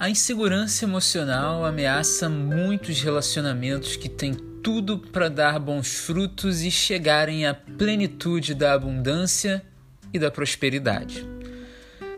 A 0.00 0.08
insegurança 0.08 0.84
emocional 0.84 1.64
ameaça 1.64 2.28
muitos 2.28 3.02
relacionamentos 3.02 3.96
que 3.96 4.08
têm 4.08 4.32
tudo 4.62 4.96
para 4.96 5.28
dar 5.28 5.58
bons 5.58 5.92
frutos 5.92 6.62
e 6.62 6.70
chegarem 6.70 7.44
à 7.44 7.52
plenitude 7.52 8.54
da 8.54 8.74
abundância 8.74 9.60
e 10.14 10.18
da 10.18 10.30
prosperidade. 10.30 11.26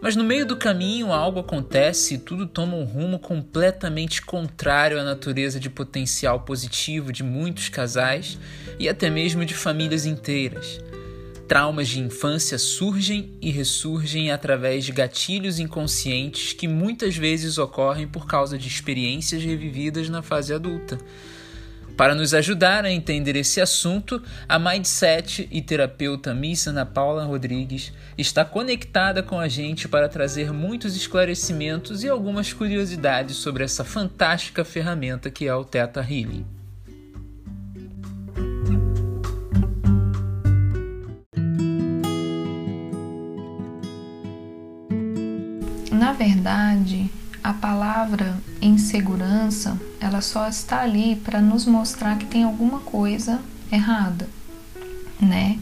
Mas 0.03 0.15
no 0.15 0.23
meio 0.23 0.45
do 0.45 0.59
caminho 0.59 1.11
algo 1.11 1.41
acontece 1.41 2.17
e 2.17 2.19
tudo 2.19 2.47
toma 2.47 2.77
um 2.77 2.85
rumo 2.85 3.19
completamente 3.19 4.21
contrário 4.21 5.01
à 5.01 5.03
natureza 5.03 5.59
de 5.59 5.71
potencial 5.71 6.41
positivo 6.41 7.11
de 7.11 7.23
muitos 7.23 7.71
casais 7.71 8.39
e 8.79 8.91
até 8.91 9.09
mesmo 9.09 9.43
de 9.43 9.55
famílias 9.55 10.05
inteiras. 10.05 10.81
Traumas 11.51 11.89
de 11.89 11.99
infância 11.99 12.57
surgem 12.59 13.37
e 13.43 13.51
ressurgem 13.51 14.31
através 14.31 14.85
de 14.85 14.93
gatilhos 14.93 15.59
inconscientes 15.59 16.53
que 16.53 16.69
muitas 16.69 17.17
vezes 17.17 17.59
ocorrem 17.59 18.07
por 18.07 18.25
causa 18.25 18.57
de 18.57 18.69
experiências 18.69 19.43
revividas 19.43 20.09
na 20.09 20.23
fase 20.23 20.55
adulta. 20.55 20.97
Para 21.97 22.15
nos 22.15 22.35
ajudar 22.35 22.85
a 22.85 22.93
entender 22.93 23.35
esse 23.35 23.61
assunto, 23.61 24.23
a 24.49 24.61
Mindset 24.61 25.49
e 25.51 25.61
terapeuta 25.61 26.33
Miss 26.33 26.69
Ana 26.69 26.87
Paula 26.87 27.25
Rodrigues 27.25 27.93
está 28.17 28.45
conectada 28.45 29.21
com 29.21 29.41
a 29.41 29.49
gente 29.49 29.89
para 29.89 30.09
trazer 30.09 30.53
muitos 30.53 30.95
esclarecimentos 30.95 32.05
e 32.05 32.09
algumas 32.09 32.53
curiosidades 32.53 33.35
sobre 33.35 33.65
essa 33.65 33.83
fantástica 33.83 34.65
ferramenta 34.65 35.29
que 35.29 35.49
é 35.49 35.55
o 35.57 35.65
Theta 35.65 36.01
Healing. 36.01 36.60
Na 46.01 46.15
verdade, 46.15 47.11
a 47.45 47.53
palavra 47.53 48.41
insegurança, 48.63 49.79
ela 50.01 50.23
só 50.23 50.49
está 50.49 50.81
ali 50.81 51.15
para 51.15 51.43
nos 51.43 51.67
mostrar 51.67 52.17
que 52.17 52.25
tem 52.25 52.43
alguma 52.43 52.79
coisa 52.81 53.39
errada, 53.71 54.27
né? 55.21 55.59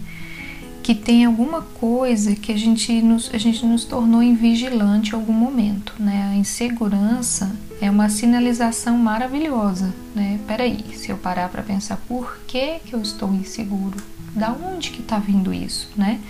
Que 0.81 0.95
tem 0.95 1.25
alguma 1.25 1.63
coisa 1.63 2.37
que 2.37 2.53
a 2.53 2.57
gente 2.57 3.03
nos, 3.03 3.35
a 3.35 3.37
gente 3.37 3.67
nos 3.67 3.85
tornou 3.85 4.23
invigilante 4.23 5.11
em 5.11 5.15
algum 5.15 5.33
momento, 5.33 5.93
né? 5.99 6.31
A 6.31 6.37
insegurança 6.37 7.51
é 7.81 7.91
uma 7.91 8.09
sinalização 8.09 8.97
maravilhosa, 8.97 9.93
né? 10.15 10.39
Peraí, 10.47 10.85
se 10.95 11.11
eu 11.11 11.19
parar 11.19 11.49
para 11.49 11.65
pensar 11.65 11.97
por 12.07 12.39
que 12.47 12.79
que 12.87 12.95
eu 12.95 13.03
estou 13.03 13.35
inseguro, 13.35 13.97
da 14.37 14.53
onde 14.53 14.91
que 14.93 15.01
está 15.01 15.19
vindo 15.19 15.53
isso, 15.53 15.91
né? 15.97 16.21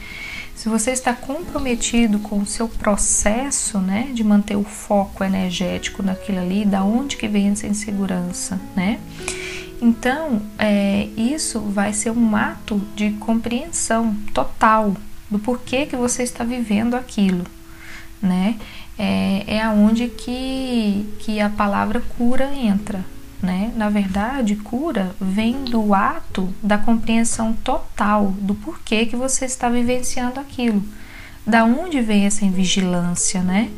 Se 0.69 0.71
você 0.71 0.91
está 0.91 1.15
comprometido 1.15 2.19
com 2.19 2.41
o 2.41 2.47
seu 2.47 2.69
processo, 2.69 3.79
né, 3.79 4.11
de 4.13 4.23
manter 4.23 4.55
o 4.55 4.63
foco 4.63 5.25
energético 5.25 6.03
naquilo 6.03 6.41
ali, 6.41 6.67
da 6.67 6.85
onde 6.85 7.17
que 7.17 7.27
vem 7.27 7.49
essa 7.49 7.67
insegurança, 7.67 8.61
né? 8.77 9.01
Então, 9.81 10.43
é, 10.59 11.09
isso 11.17 11.59
vai 11.61 11.95
ser 11.95 12.11
um 12.11 12.37
ato 12.37 12.83
de 12.95 13.13
compreensão 13.13 14.15
total 14.35 14.95
do 15.31 15.39
porquê 15.39 15.87
que 15.87 15.97
você 15.97 16.23
está 16.23 16.45
vivendo 16.45 16.97
aquilo, 16.97 17.45
né? 18.21 18.57
É, 18.99 19.45
é 19.47 19.63
aonde 19.63 20.09
que, 20.09 21.07
que 21.21 21.41
a 21.41 21.49
palavra 21.49 22.03
cura 22.19 22.53
entra, 22.55 23.03
né? 23.43 23.73
Na 23.77 23.89
verdade, 23.89 24.57
cura 24.57 25.15
vem 25.21 25.65
do 25.65 25.95
ato 25.95 26.53
da 26.63 26.79
compreensão 26.79 27.53
total 27.53 28.33
do 28.41 28.55
porquê 28.55 29.07
que 29.07 29.17
você 29.17 29.45
está 29.45 29.69
vivenciando 29.69 30.41
aquilo. 30.41 30.83
Da 31.47 31.65
onde 31.65 32.01
vem 32.01 32.27
essa 32.27 32.45
invigilância, 32.45 33.41
né? 33.41 33.71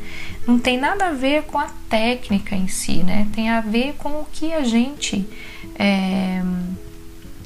Não 0.45 0.59
tem 0.59 0.77
nada 0.77 1.07
a 1.07 1.11
ver 1.13 1.43
com 1.43 1.57
a 1.57 1.69
técnica 1.89 2.55
em 2.55 2.67
si, 2.67 2.97
né? 2.97 3.27
Tem 3.33 3.49
a 3.49 3.61
ver 3.61 3.93
com 3.97 4.09
o 4.09 4.25
que 4.25 4.53
a 4.53 4.63
gente 4.63 5.25
é, 5.79 6.41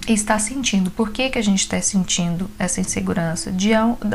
está 0.07 0.39
sentindo. 0.39 0.89
Por 0.89 1.12
que, 1.12 1.29
que 1.29 1.38
a 1.38 1.44
gente 1.44 1.59
está 1.59 1.79
sentindo 1.81 2.50
essa 2.57 2.81
insegurança? 2.81 3.51
De 3.51 3.72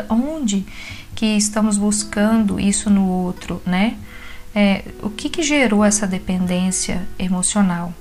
onde 0.08 0.66
que 1.14 1.26
estamos 1.26 1.76
buscando 1.76 2.58
isso 2.58 2.91
no 2.91 3.06
outro, 3.06 3.62
né? 3.64 3.97
É, 4.54 4.84
o 5.02 5.10
que, 5.10 5.28
que 5.28 5.42
gerou 5.42 5.84
essa 5.84 6.06
dependência 6.06 7.06
emocional. 7.18 7.92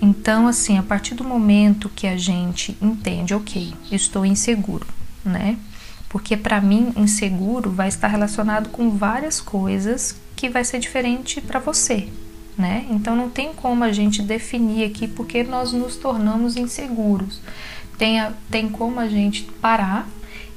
Então, 0.00 0.46
assim, 0.46 0.78
a 0.78 0.82
partir 0.82 1.14
do 1.14 1.24
momento 1.24 1.88
que 1.88 2.06
a 2.06 2.16
gente 2.16 2.76
entende, 2.80 3.34
ok, 3.34 3.74
estou 3.90 4.24
inseguro, 4.24 4.86
né? 5.24 5.56
Porque 6.08 6.36
para 6.36 6.60
mim, 6.60 6.92
inseguro 6.96 7.70
vai 7.70 7.88
estar 7.88 8.08
relacionado 8.08 8.70
com 8.70 8.90
várias 8.90 9.40
coisas 9.40 10.16
que 10.36 10.48
vai 10.48 10.64
ser 10.64 10.78
diferente 10.78 11.40
para 11.40 11.58
você, 11.58 12.08
né? 12.56 12.86
Então 12.90 13.16
não 13.16 13.28
tem 13.28 13.52
como 13.52 13.82
a 13.82 13.92
gente 13.92 14.22
definir 14.22 14.84
aqui 14.84 15.08
porque 15.08 15.42
nós 15.42 15.72
nos 15.72 15.96
tornamos 15.96 16.56
inseguros. 16.56 17.40
Tem, 17.98 18.20
a, 18.20 18.32
tem 18.48 18.68
como 18.68 19.00
a 19.00 19.08
gente 19.08 19.42
parar 19.60 20.08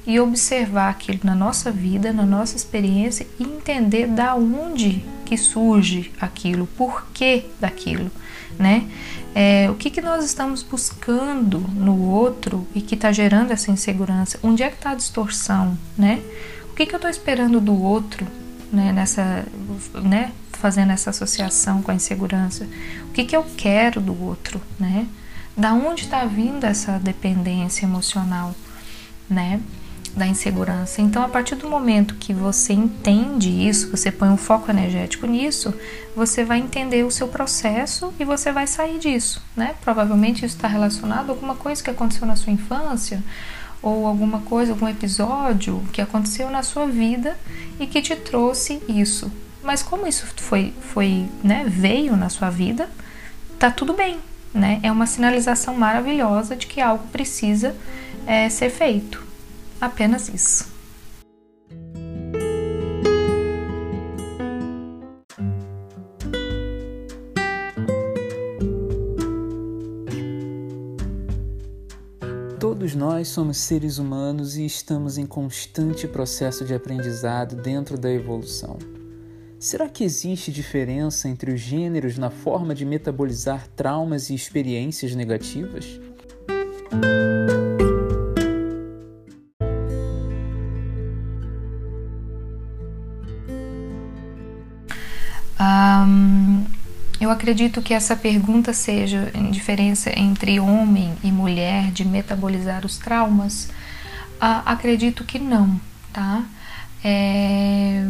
e 0.06 0.18
observar 0.20 0.88
aquilo 0.88 1.20
na 1.24 1.34
nossa 1.34 1.70
vida, 1.70 2.12
na 2.12 2.24
nossa 2.24 2.56
experiência 2.56 3.26
e 3.38 3.42
entender 3.42 4.06
da 4.06 4.34
onde 4.36 5.04
que 5.32 5.36
surge 5.38 6.12
aquilo, 6.20 6.66
por 6.76 7.06
que 7.14 7.46
daquilo, 7.58 8.10
né? 8.58 8.86
É, 9.34 9.70
o 9.70 9.74
que, 9.74 9.88
que 9.88 10.02
nós 10.02 10.26
estamos 10.26 10.62
buscando 10.62 11.58
no 11.58 12.02
outro 12.02 12.68
e 12.74 12.82
que 12.82 12.94
está 12.94 13.10
gerando 13.10 13.50
essa 13.50 13.70
insegurança? 13.70 14.38
Onde 14.42 14.62
é 14.62 14.68
que 14.68 14.76
está 14.76 14.90
a 14.90 14.94
distorção, 14.94 15.78
né? 15.96 16.22
O 16.70 16.74
que, 16.74 16.84
que 16.84 16.94
eu 16.94 16.98
estou 16.98 17.10
esperando 17.10 17.62
do 17.62 17.74
outro, 17.82 18.26
né? 18.70 18.92
Nessa, 18.92 19.46
né? 19.94 20.32
Fazendo 20.52 20.92
essa 20.92 21.08
associação 21.08 21.80
com 21.80 21.90
a 21.90 21.94
insegurança. 21.94 22.68
O 23.08 23.12
que, 23.12 23.24
que 23.24 23.34
eu 23.34 23.46
quero 23.56 24.02
do 24.02 24.22
outro, 24.22 24.60
né? 24.78 25.06
Da 25.56 25.72
onde 25.72 26.02
está 26.02 26.26
vindo 26.26 26.64
essa 26.64 26.98
dependência 26.98 27.86
emocional, 27.86 28.54
né? 29.30 29.62
Da 30.16 30.26
insegurança. 30.26 31.00
Então, 31.00 31.22
a 31.22 31.28
partir 31.28 31.54
do 31.54 31.68
momento 31.68 32.14
que 32.16 32.34
você 32.34 32.72
entende 32.72 33.50
isso, 33.66 33.90
você 33.90 34.10
põe 34.10 34.28
um 34.28 34.36
foco 34.36 34.70
energético 34.70 35.26
nisso, 35.26 35.74
você 36.14 36.44
vai 36.44 36.58
entender 36.58 37.04
o 37.04 37.10
seu 37.10 37.28
processo 37.28 38.12
e 38.20 38.24
você 38.24 38.52
vai 38.52 38.66
sair 38.66 38.98
disso, 38.98 39.42
né? 39.56 39.74
Provavelmente 39.80 40.44
isso 40.44 40.56
está 40.56 40.68
relacionado 40.68 41.30
a 41.30 41.32
alguma 41.32 41.54
coisa 41.54 41.82
que 41.82 41.90
aconteceu 41.90 42.26
na 42.26 42.36
sua 42.36 42.52
infância 42.52 43.22
ou 43.82 44.06
alguma 44.06 44.40
coisa, 44.40 44.72
algum 44.72 44.86
episódio 44.86 45.82
que 45.92 46.00
aconteceu 46.00 46.50
na 46.50 46.62
sua 46.62 46.86
vida 46.86 47.36
e 47.80 47.86
que 47.86 48.00
te 48.00 48.14
trouxe 48.14 48.82
isso. 48.88 49.32
Mas 49.62 49.82
como 49.82 50.06
isso 50.06 50.26
foi, 50.36 50.72
foi, 50.80 51.26
né, 51.42 51.64
veio 51.66 52.16
na 52.16 52.28
sua 52.28 52.50
vida, 52.50 52.88
tá 53.58 53.70
tudo 53.70 53.92
bem, 53.92 54.18
né? 54.52 54.78
É 54.82 54.92
uma 54.92 55.06
sinalização 55.06 55.74
maravilhosa 55.74 56.54
de 56.54 56.66
que 56.66 56.80
algo 56.80 57.06
precisa 57.08 57.74
é, 58.26 58.48
ser 58.48 58.70
feito. 58.70 59.31
Apenas 59.82 60.28
isso. 60.28 60.64
Todos 72.60 72.94
nós 72.94 73.26
somos 73.26 73.56
seres 73.56 73.98
humanos 73.98 74.56
e 74.56 74.64
estamos 74.64 75.18
em 75.18 75.26
constante 75.26 76.06
processo 76.06 76.64
de 76.64 76.72
aprendizado 76.72 77.56
dentro 77.56 77.98
da 77.98 78.08
evolução. 78.08 78.78
Será 79.58 79.88
que 79.88 80.04
existe 80.04 80.52
diferença 80.52 81.28
entre 81.28 81.52
os 81.52 81.60
gêneros 81.60 82.16
na 82.16 82.30
forma 82.30 82.72
de 82.72 82.84
metabolizar 82.84 83.66
traumas 83.74 84.30
e 84.30 84.34
experiências 84.36 85.12
negativas? 85.16 86.00
Eu 97.22 97.30
acredito 97.30 97.80
que 97.80 97.94
essa 97.94 98.16
pergunta 98.16 98.72
seja 98.72 99.30
em 99.32 99.48
diferença 99.52 100.10
entre 100.18 100.58
homem 100.58 101.14
e 101.22 101.30
mulher 101.30 101.92
de 101.92 102.04
metabolizar 102.04 102.84
os 102.84 102.98
traumas. 102.98 103.66
Uh, 104.42 104.58
acredito 104.66 105.22
que 105.22 105.38
não, 105.38 105.80
tá? 106.12 106.42
É, 107.04 108.04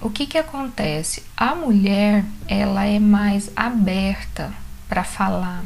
o 0.00 0.08
que 0.08 0.24
que 0.24 0.38
acontece? 0.38 1.24
A 1.36 1.52
mulher 1.52 2.24
ela 2.46 2.84
é 2.84 3.00
mais 3.00 3.50
aberta 3.56 4.52
para 4.88 5.02
falar. 5.02 5.64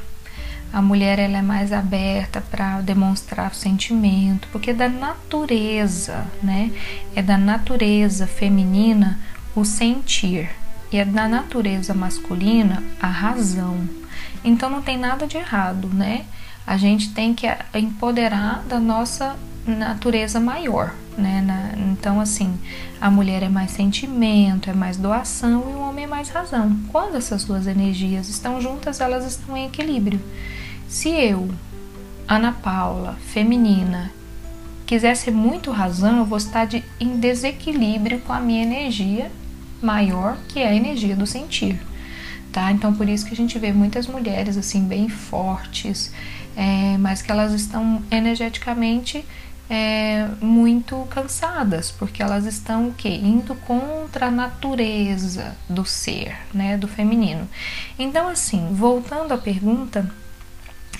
A 0.72 0.80
mulher 0.80 1.18
ela 1.18 1.36
é 1.36 1.42
mais 1.42 1.74
aberta 1.74 2.40
para 2.40 2.80
demonstrar 2.80 3.54
sentimento, 3.54 4.48
porque 4.50 4.70
é 4.70 4.74
da 4.74 4.88
natureza, 4.88 6.26
né? 6.42 6.72
É 7.14 7.20
da 7.20 7.36
natureza 7.36 8.26
feminina 8.26 9.20
o 9.54 9.62
sentir 9.62 10.61
e 10.92 10.98
é 10.98 11.04
da 11.04 11.26
natureza 11.26 11.94
masculina 11.94 12.82
a 13.00 13.06
razão. 13.06 13.88
Então 14.44 14.68
não 14.68 14.82
tem 14.82 14.98
nada 14.98 15.26
de 15.26 15.38
errado, 15.38 15.88
né? 15.88 16.26
A 16.66 16.76
gente 16.76 17.12
tem 17.12 17.34
que 17.34 17.46
empoderar 17.74 18.62
da 18.68 18.78
nossa 18.78 19.36
natureza 19.66 20.38
maior, 20.38 20.94
né? 21.16 21.40
Na, 21.40 21.72
então, 21.90 22.20
assim, 22.20 22.58
a 23.00 23.10
mulher 23.10 23.42
é 23.42 23.48
mais 23.48 23.70
sentimento, 23.70 24.68
é 24.68 24.72
mais 24.72 24.96
doação 24.96 25.62
e 25.70 25.74
o 25.74 25.80
homem 25.80 26.04
é 26.04 26.08
mais 26.08 26.28
razão. 26.28 26.76
Quando 26.90 27.16
essas 27.16 27.44
duas 27.44 27.66
energias 27.66 28.28
estão 28.28 28.60
juntas, 28.60 29.00
elas 29.00 29.24
estão 29.24 29.56
em 29.56 29.66
equilíbrio. 29.66 30.20
Se 30.88 31.08
eu, 31.08 31.50
Ana 32.28 32.52
Paula, 32.52 33.16
feminina, 33.26 34.12
quiser 34.84 35.16
ser 35.16 35.30
muito 35.30 35.70
razão, 35.70 36.18
eu 36.18 36.24
vou 36.24 36.38
estar 36.38 36.66
de, 36.66 36.84
em 37.00 37.18
desequilíbrio 37.18 38.20
com 38.20 38.32
a 38.32 38.40
minha 38.40 38.62
energia 38.62 39.30
maior, 39.82 40.36
que 40.48 40.60
é 40.60 40.68
a 40.68 40.74
energia 40.74 41.16
do 41.16 41.26
sentir. 41.26 41.78
Tá? 42.52 42.70
Então 42.70 42.94
por 42.94 43.08
isso 43.08 43.24
que 43.26 43.32
a 43.32 43.36
gente 43.36 43.58
vê 43.58 43.72
muitas 43.72 44.06
mulheres 44.06 44.56
assim 44.56 44.84
bem 44.84 45.08
fortes, 45.08 46.12
é, 46.54 46.96
mas 46.98 47.22
que 47.22 47.30
elas 47.30 47.52
estão 47.52 48.02
energeticamente 48.10 49.24
é, 49.70 50.28
muito 50.38 51.06
cansadas, 51.08 51.90
porque 51.90 52.22
elas 52.22 52.44
estão 52.44 52.88
o 52.88 52.92
quê? 52.92 53.08
Indo 53.08 53.54
contra 53.54 54.26
a 54.26 54.30
natureza 54.30 55.56
do 55.66 55.84
ser, 55.86 56.36
né, 56.52 56.76
do 56.76 56.86
feminino. 56.86 57.48
Então, 57.98 58.28
assim, 58.28 58.68
voltando 58.74 59.32
à 59.32 59.38
pergunta, 59.38 60.10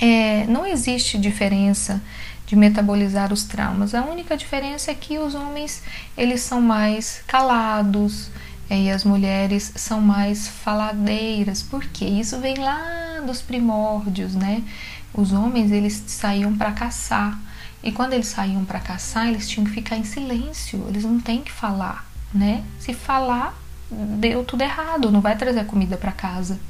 é, 0.01 0.47
não 0.47 0.67
existe 0.67 1.19
diferença 1.19 2.01
de 2.47 2.57
metabolizar 2.57 3.31
os 3.33 3.45
traumas. 3.45 3.95
A 3.95 4.05
única 4.05 4.39
diferença 4.39 4.91
é 4.91 4.95
que 4.95 5.19
os 5.19 5.35
homens 5.35 5.83
eles 6.17 6.41
são 6.41 6.61
mais 6.61 7.23
calados 7.27 8.31
e 8.81 8.91
as 8.91 9.05
mulheres 9.05 9.73
são 9.77 10.01
mais 10.01 10.49
faladeiras, 10.49 11.63
porque 11.63 12.05
isso 12.05 12.39
vem 12.39 12.57
lá 12.57 13.21
dos 13.27 13.43
primórdios, 13.43 14.35
né? 14.35 14.63
Os 15.13 15.33
homens 15.33 15.71
eles 15.71 16.03
saíam 16.07 16.57
para 16.57 16.73
caçar 16.73 17.39
e 17.83 17.91
quando 17.91 18.13
eles 18.13 18.29
saíam 18.29 18.65
para 18.65 18.79
caçar, 18.79 19.29
eles 19.29 19.49
tinham 19.49 19.67
que 19.67 19.73
ficar 19.73 19.97
em 19.97 20.05
silêncio, 20.05 20.85
eles 20.89 21.03
não 21.03 21.21
têm 21.21 21.43
que 21.43 21.51
falar, 21.51 22.07
né? 22.33 22.63
Se 22.79 22.95
falar, 22.95 23.55
deu 23.91 24.45
tudo 24.45 24.63
errado, 24.63 25.11
não 25.11 25.21
vai 25.21 25.37
trazer 25.37 25.67
comida 25.67 25.97
para 25.97 26.13
casa, 26.13 26.61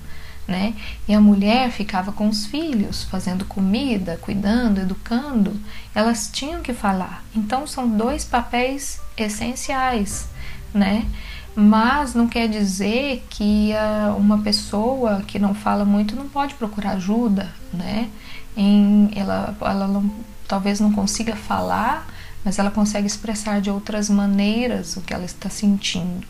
né? 0.48 0.74
E 1.06 1.14
a 1.14 1.20
mulher 1.20 1.70
ficava 1.70 2.12
com 2.12 2.28
os 2.28 2.46
filhos, 2.46 3.04
fazendo 3.04 3.44
comida, 3.44 4.18
cuidando, 4.22 4.80
educando, 4.80 5.60
elas 5.94 6.30
tinham 6.32 6.62
que 6.62 6.72
falar. 6.72 7.22
Então 7.34 7.66
são 7.66 7.86
dois 7.88 8.24
papéis 8.24 8.98
essenciais, 9.16 10.26
né? 10.72 11.06
Mas 11.54 12.14
não 12.14 12.26
quer 12.26 12.48
dizer 12.48 13.24
que 13.28 13.72
uh, 13.72 14.16
uma 14.16 14.38
pessoa 14.38 15.22
que 15.26 15.38
não 15.38 15.54
fala 15.54 15.84
muito 15.84 16.16
não 16.16 16.28
pode 16.28 16.54
procurar 16.54 16.92
ajuda, 16.92 17.52
né? 17.72 18.08
Em, 18.56 19.10
ela, 19.14 19.54
ela 19.60 19.86
não 19.86 20.10
talvez 20.48 20.80
não 20.80 20.92
consiga 20.92 21.34
falar, 21.34 22.06
mas 22.44 22.58
ela 22.58 22.70
consegue 22.70 23.06
expressar 23.06 23.60
de 23.60 23.70
outras 23.70 24.10
maneiras 24.10 24.96
o 24.96 25.00
que 25.00 25.14
ela 25.14 25.24
está 25.24 25.48
sentindo. 25.48 26.26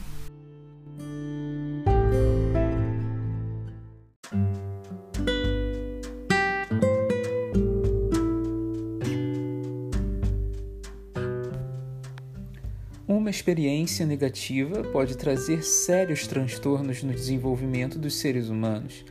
Experiência 13.32 14.04
negativa 14.04 14.84
pode 14.92 15.16
trazer 15.16 15.64
sérios 15.64 16.26
transtornos 16.26 17.02
no 17.02 17.12
desenvolvimento 17.12 17.98
dos 17.98 18.16
seres 18.16 18.48
humanos. 18.48 19.04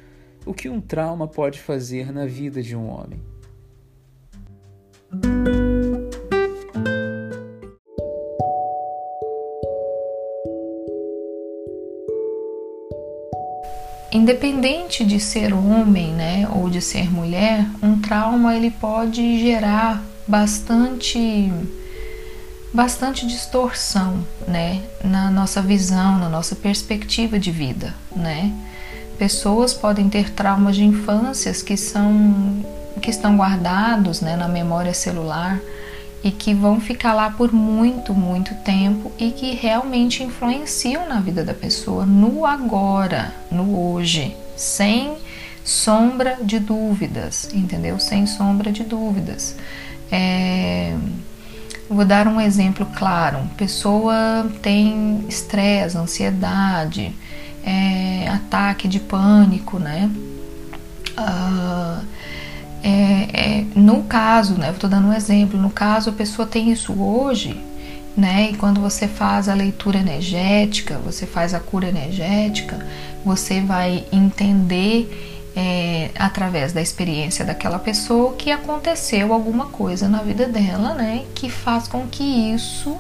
O 0.46 0.54
que 0.54 0.70
um 0.70 0.80
trauma 0.80 1.28
pode 1.28 1.60
fazer 1.60 2.14
na 2.14 2.26
vida 2.28 2.62
de 2.62 2.76
um 2.76 2.88
homem? 2.88 3.20
Independente 14.14 15.04
de 15.04 15.20
ser 15.20 15.54
homem, 15.54 16.14
né, 16.14 16.48
ou 16.54 16.70
de 16.70 16.82
ser 16.82 17.12
mulher, 17.12 17.66
um 17.82 18.00
trauma 18.00 18.56
ele 18.56 18.70
pode 18.70 19.40
gerar 19.40 20.04
bastante 20.28 21.50
bastante 22.74 23.28
distorção, 23.28 24.26
né, 24.48 24.82
na 25.04 25.30
nossa 25.30 25.62
visão, 25.62 26.18
na 26.18 26.30
nossa 26.30 26.56
perspectiva 26.56 27.38
de 27.38 27.52
vida, 27.52 27.94
né? 28.16 28.52
Pessoas 29.18 29.74
podem 29.74 30.10
ter 30.10 30.32
traumas 30.32 30.76
de 30.76 30.84
infâncias 30.84 31.62
que 31.62 31.78
são 31.78 32.64
que 33.02 33.10
estão 33.10 33.36
guardados 33.36 34.22
né, 34.22 34.36
na 34.36 34.48
memória 34.48 34.94
celular 34.94 35.60
e 36.24 36.30
que 36.30 36.54
vão 36.54 36.80
ficar 36.80 37.14
lá 37.14 37.32
por 37.32 37.52
muito, 37.52 38.14
muito 38.14 38.54
tempo 38.64 39.12
e 39.18 39.32
que 39.32 39.56
realmente 39.56 40.24
influenciam 40.24 41.08
na 41.08 41.20
vida 41.20 41.44
da 41.44 41.54
pessoa 41.54 42.06
no 42.06 42.46
agora, 42.46 43.34
no 43.50 43.94
hoje, 43.94 44.36
sem 44.56 45.18
sombra 45.64 46.38
de 46.42 46.60
dúvidas, 46.60 47.50
entendeu? 47.54 48.00
Sem 48.00 48.28
sombra 48.28 48.72
de 48.72 48.84
dúvidas. 48.84 49.56
É... 50.12 50.96
Vou 51.92 52.06
dar 52.06 52.28
um 52.28 52.40
exemplo 52.40 52.86
claro: 52.96 53.40
pessoa 53.58 54.50
tem 54.62 55.26
estresse, 55.28 55.98
ansiedade, 55.98 57.14
é... 57.64 58.28
ataque 58.30 58.88
de 58.88 59.00
pânico, 59.00 59.78
né? 59.78 60.10
Uh 61.18 62.22
é, 62.84 63.60
é, 63.60 63.66
no 63.76 64.04
caso, 64.04 64.56
né, 64.56 64.72
estou 64.72 64.90
dando 64.90 65.08
um 65.08 65.14
exemplo, 65.14 65.60
no 65.60 65.70
caso 65.70 66.10
a 66.10 66.14
pessoa 66.14 66.48
tem 66.48 66.72
isso 66.72 66.94
hoje, 66.94 67.62
né, 68.18 68.50
e 68.52 68.58
quando 68.58 68.82
você 68.82 69.08
faz 69.08 69.48
a 69.48 69.54
leitura 69.54 70.00
energética, 70.00 70.98
você 70.98 71.26
faz 71.26 71.54
a 71.54 71.60
cura 71.60 71.88
energética, 71.88 72.84
você 73.24 73.62
vai 73.62 74.04
entender 74.12 75.41
é, 75.56 76.12
através 76.18 76.74
da 76.74 76.82
experiência 76.82 77.44
daquela 77.44 77.80
pessoa 77.80 78.34
que 78.36 78.52
aconteceu 78.52 79.34
alguma 79.34 79.68
coisa 79.68 80.08
na 80.08 80.22
vida 80.22 80.48
dela, 80.48 80.94
né, 80.94 81.26
que 81.36 81.50
faz 81.50 81.88
com 81.88 82.08
que 82.08 82.24
isso 82.24 82.98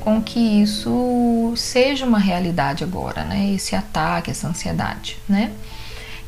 com 0.00 0.22
que 0.22 0.62
isso 0.62 1.52
seja 1.56 2.06
uma 2.06 2.20
realidade 2.20 2.84
agora, 2.84 3.24
né? 3.24 3.50
Esse 3.50 3.74
ataque, 3.74 4.30
essa 4.30 4.46
ansiedade, 4.46 5.18
né? 5.28 5.50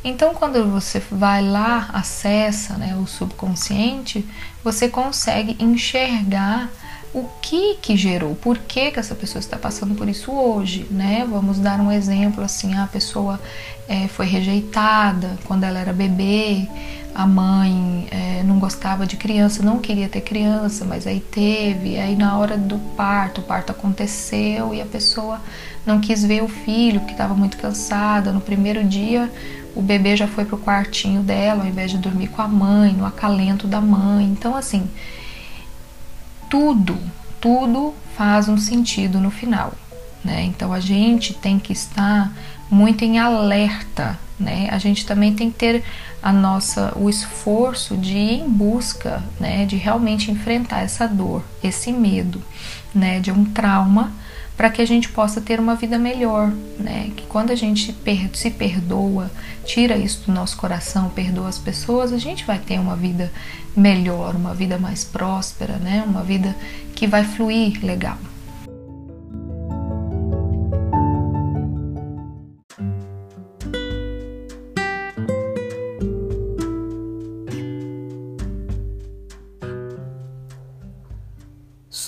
Então, 0.03 0.33
quando 0.33 0.69
você 0.69 1.01
vai 1.11 1.41
lá, 1.41 1.89
acessa 1.93 2.73
né, 2.73 2.97
o 3.01 3.07
subconsciente, 3.07 4.27
você 4.61 4.89
consegue 4.89 5.55
enxergar 5.63 6.69
o 7.13 7.27
que 7.41 7.75
que 7.75 7.97
gerou, 7.97 8.35
por 8.35 8.57
que, 8.57 8.91
que 8.91 8.99
essa 8.99 9.15
pessoa 9.15 9.39
está 9.39 9.57
passando 9.57 9.95
por 9.95 10.07
isso 10.07 10.31
hoje, 10.31 10.85
né? 10.91 11.27
Vamos 11.29 11.59
dar 11.59 11.79
um 11.79 11.91
exemplo 11.91 12.43
assim, 12.43 12.75
a 12.75 12.85
pessoa 12.87 13.39
é, 13.87 14.07
foi 14.07 14.25
rejeitada 14.27 15.37
quando 15.45 15.63
ela 15.63 15.79
era 15.79 15.91
bebê, 15.91 16.67
a 17.15 17.25
mãe 17.25 18.07
é, 18.11 18.43
não 18.43 18.59
gostava 18.59 19.07
de 19.07 19.17
criança, 19.17 19.63
não 19.63 19.79
queria 19.79 20.07
ter 20.07 20.21
criança, 20.21 20.85
mas 20.85 21.07
aí 21.07 21.19
teve, 21.19 21.97
aí 21.97 22.15
na 22.15 22.37
hora 22.37 22.57
do 22.57 22.77
parto, 22.95 23.41
o 23.41 23.43
parto 23.43 23.71
aconteceu 23.71 24.73
e 24.73 24.81
a 24.81 24.85
pessoa 24.85 25.41
não 25.85 25.99
quis 25.99 26.23
ver 26.23 26.43
o 26.43 26.47
filho, 26.47 26.99
porque 26.99 27.13
estava 27.13 27.33
muito 27.33 27.57
cansada, 27.57 28.31
no 28.31 28.41
primeiro 28.41 28.83
dia 28.83 29.31
o 29.75 29.81
bebê 29.81 30.15
já 30.15 30.27
foi 30.27 30.45
pro 30.45 30.57
quartinho 30.57 31.21
dela, 31.21 31.63
ao 31.63 31.67
invés 31.67 31.91
de 31.91 31.97
dormir 31.97 32.27
com 32.27 32.41
a 32.41 32.47
mãe, 32.47 32.93
no 32.93 33.05
acalento 33.05 33.67
da 33.67 33.79
mãe. 33.79 34.25
Então, 34.25 34.55
assim, 34.55 34.89
tudo, 36.49 36.97
tudo 37.39 37.93
faz 38.17 38.49
um 38.49 38.57
sentido 38.57 39.19
no 39.19 39.31
final, 39.31 39.73
né? 40.23 40.43
Então, 40.43 40.73
a 40.73 40.79
gente 40.79 41.33
tem 41.33 41.59
que 41.59 41.71
estar 41.71 42.33
muito 42.69 43.03
em 43.03 43.19
alerta, 43.19 44.19
né? 44.39 44.67
A 44.71 44.77
gente 44.77 45.05
também 45.05 45.33
tem 45.33 45.51
que 45.51 45.57
ter 45.57 45.83
a 46.21 46.33
nossa 46.33 46.93
o 46.97 47.09
esforço 47.09 47.95
de 47.95 48.17
ir 48.17 48.41
em 48.41 48.49
busca, 48.49 49.23
né, 49.39 49.65
de 49.65 49.77
realmente 49.77 50.29
enfrentar 50.29 50.81
essa 50.81 51.07
dor, 51.07 51.43
esse 51.63 51.91
medo, 51.93 52.41
né, 52.93 53.19
de 53.19 53.31
um 53.31 53.45
trauma 53.45 54.11
para 54.59 54.69
que 54.69 54.81
a 54.81 54.85
gente 54.85 55.07
possa 55.07 55.39
ter 55.39 55.57
uma 55.57 55.73
vida 55.73 55.97
melhor, 55.97 56.51
né? 56.77 57.11
Que 57.15 57.25
quando 57.27 57.49
a 57.49 57.55
gente 57.55 57.95
se 58.33 58.51
perdoa, 58.51 59.31
tira 59.63 59.95
isso 59.95 60.23
do 60.25 60.33
nosso 60.33 60.57
coração, 60.57 61.09
perdoa 61.11 61.47
as 61.47 61.57
pessoas, 61.57 62.11
a 62.11 62.17
gente 62.17 62.43
vai 62.43 62.59
ter 62.59 62.77
uma 62.77 62.93
vida 62.93 63.31
melhor, 63.73 64.35
uma 64.35 64.53
vida 64.53 64.77
mais 64.77 65.05
próspera, 65.05 65.77
né? 65.77 66.03
Uma 66.05 66.23
vida 66.23 66.53
que 66.93 67.07
vai 67.07 67.23
fluir 67.23 67.79
legal. 67.81 68.17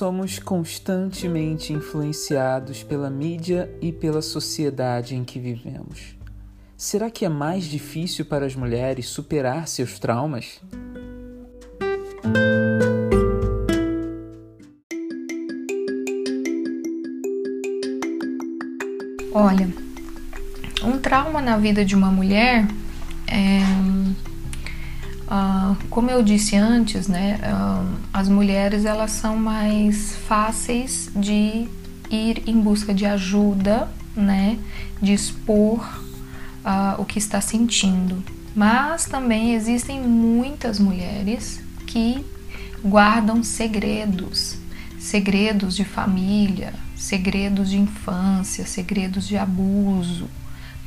Somos 0.01 0.39
constantemente 0.39 1.73
influenciados 1.73 2.81
pela 2.81 3.07
mídia 3.07 3.71
e 3.79 3.91
pela 3.91 4.19
sociedade 4.19 5.15
em 5.15 5.23
que 5.23 5.37
vivemos. 5.39 6.17
Será 6.75 7.11
que 7.11 7.23
é 7.23 7.29
mais 7.29 7.65
difícil 7.65 8.25
para 8.25 8.47
as 8.47 8.55
mulheres 8.55 9.05
superar 9.05 9.67
seus 9.67 9.99
traumas? 9.99 10.59
Olha, 19.31 19.71
um 20.83 20.97
trauma 20.97 21.43
na 21.43 21.57
vida 21.57 21.85
de 21.85 21.95
uma 21.95 22.09
mulher 22.09 22.67
é, 23.27 23.59
ah, 25.33 25.75
como 25.89 26.11
eu 26.11 26.21
disse 26.21 26.57
antes, 26.57 27.07
né? 27.07 27.39
Ah, 27.43 27.70
as 28.21 28.29
mulheres 28.29 28.85
elas 28.85 29.09
são 29.09 29.35
mais 29.35 30.15
fáceis 30.27 31.09
de 31.15 31.67
ir 32.07 32.43
em 32.45 32.61
busca 32.61 32.93
de 32.93 33.03
ajuda, 33.03 33.89
né, 34.15 34.59
de 35.01 35.11
expor 35.11 35.79
uh, 36.63 37.01
o 37.01 37.05
que 37.05 37.17
está 37.17 37.41
sentindo. 37.41 38.23
Mas 38.55 39.05
também 39.05 39.55
existem 39.55 39.99
muitas 39.99 40.77
mulheres 40.77 41.63
que 41.87 42.23
guardam 42.85 43.41
segredos, 43.43 44.55
segredos 44.99 45.75
de 45.75 45.83
família, 45.83 46.75
segredos 46.95 47.71
de 47.71 47.79
infância, 47.79 48.67
segredos 48.67 49.27
de 49.27 49.35
abuso, 49.35 50.29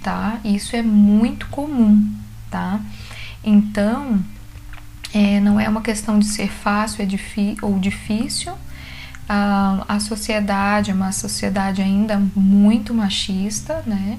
tá? 0.01 0.39
Isso 0.45 0.77
é 0.77 0.83
muito 0.83 1.49
comum, 1.49 2.15
tá? 2.49 2.81
Então, 3.43 4.23
é, 5.15 5.39
não 5.39 5.61
é 5.61 5.69
uma 5.69 5.81
questão 5.81 6.19
de 6.19 6.27
ser 6.27 6.51
fácil 6.51 7.03
é 7.03 7.09
ou 7.63 7.79
difícil. 7.79 8.53
Ah, 9.29 9.85
a 9.89 10.01
sociedade 10.01 10.91
é 10.91 10.95
uma 10.95 11.13
sociedade 11.13 11.81
ainda 11.81 12.21
muito 12.35 12.93
machista, 12.93 13.83
né? 13.87 14.19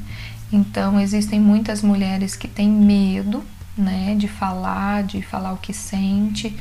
Então, 0.51 0.99
existem 0.99 1.39
muitas 1.39 1.81
mulheres 1.81 2.35
que 2.35 2.47
têm 2.47 2.69
medo, 2.69 3.43
né, 3.77 4.15
de 4.17 4.27
falar, 4.27 5.03
de 5.03 5.21
falar 5.21 5.51
o 5.51 5.57
que 5.57 5.73
sente. 5.73 6.55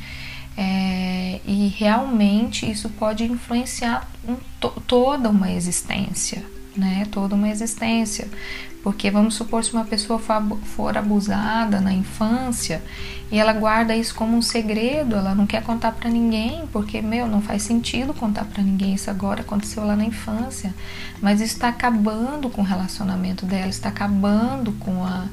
É, 0.57 1.39
e 1.45 1.67
realmente 1.67 2.69
isso 2.69 2.89
pode 2.89 3.23
influenciar 3.23 4.09
um, 4.27 4.35
to, 4.59 4.69
toda 4.87 5.29
uma 5.29 5.51
existência, 5.51 6.43
né? 6.75 7.07
Toda 7.11 7.35
uma 7.35 7.49
existência. 7.49 8.27
Porque 8.85 9.09
vamos 9.09 9.33
supor 9.33 9.63
se 9.63 9.73
uma 9.73 9.83
pessoa 9.83 10.19
for, 10.19 10.95
abusada 10.95 11.81
na 11.81 11.91
infância 11.91 12.83
e 13.31 13.39
ela 13.39 13.51
guarda 13.51 13.95
isso 13.95 14.13
como 14.13 14.37
um 14.37 14.43
segredo, 14.43 15.15
ela 15.15 15.33
não 15.33 15.47
quer 15.47 15.63
contar 15.63 15.91
para 15.93 16.07
ninguém, 16.07 16.67
porque 16.71 17.01
meu, 17.01 17.25
não 17.25 17.41
faz 17.41 17.63
sentido 17.63 18.13
contar 18.13 18.45
para 18.45 18.61
ninguém 18.61 18.93
isso 18.93 19.09
agora 19.09 19.41
aconteceu 19.41 19.83
lá 19.83 19.95
na 19.95 20.05
infância, 20.05 20.71
mas 21.19 21.41
isso 21.41 21.55
está 21.55 21.69
acabando 21.69 22.47
com 22.47 22.61
o 22.61 22.63
relacionamento 22.63 23.43
dela, 23.43 23.69
está 23.69 23.89
acabando 23.89 24.71
com 24.73 25.03
a, 25.03 25.25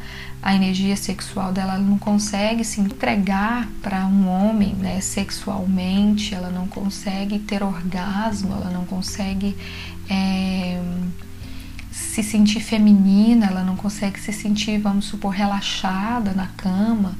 a 0.42 0.54
energia 0.54 0.97
sexual 0.97 1.52
dela, 1.52 1.75
ela 1.75 1.82
não 1.82 1.99
consegue 1.99 2.64
se 2.64 2.80
entregar 2.80 3.68
para 3.82 4.06
um 4.06 4.30
homem, 4.30 4.73
né, 4.76 4.99
sexualmente, 5.02 6.35
ela 6.35 6.49
não 6.49 6.66
consegue 6.66 7.38
ter 7.38 7.62
orgasmo, 7.62 8.54
ela 8.54 8.71
não 8.71 8.87
consegue 8.87 9.54
é, 10.09 10.80
se 12.12 12.23
sentir 12.23 12.61
feminina, 12.61 13.47
ela 13.47 13.62
não 13.64 13.75
consegue 13.75 14.21
se 14.21 14.35
sentir, 14.35 14.78
vamos 14.78 15.07
supor, 15.07 15.31
relaxada 15.31 16.33
na 16.33 16.47
cama. 16.47 17.14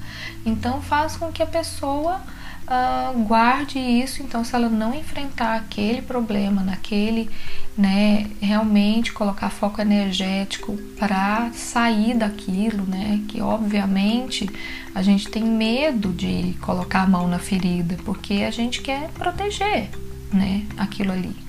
Então 0.44 0.82
faz 0.82 1.16
com 1.16 1.32
que 1.32 1.42
a 1.42 1.46
pessoa 1.46 2.20
uh, 2.66 3.18
guarde 3.25 3.78
isso. 3.78 4.22
Então, 4.22 4.44
se 4.44 4.54
ela 4.54 4.68
não 4.68 4.94
enfrentar 4.94 5.56
aquele 5.56 6.02
problema, 6.02 6.62
naquele, 6.62 7.30
né, 7.75 8.26
realmente 8.38 9.14
colocar 9.14 9.49
foco 9.49 9.80
energético 9.80 10.76
para 10.99 11.50
sair 11.54 12.12
daquilo, 12.12 12.84
né, 12.84 13.18
que 13.28 13.40
obviamente 13.40 14.46
a 14.94 15.00
gente 15.00 15.26
tem 15.30 15.42
medo 15.42 16.12
de 16.12 16.54
colocar 16.61 17.04
a 17.04 17.06
mão 17.06 17.26
na 17.26 17.38
ferida, 17.38 17.96
porque 18.04 18.44
a 18.46 18.50
gente 18.50 18.82
quer 18.82 19.08
proteger, 19.12 19.88
né, 20.30 20.66
aquilo 20.76 21.12
ali. 21.12 21.41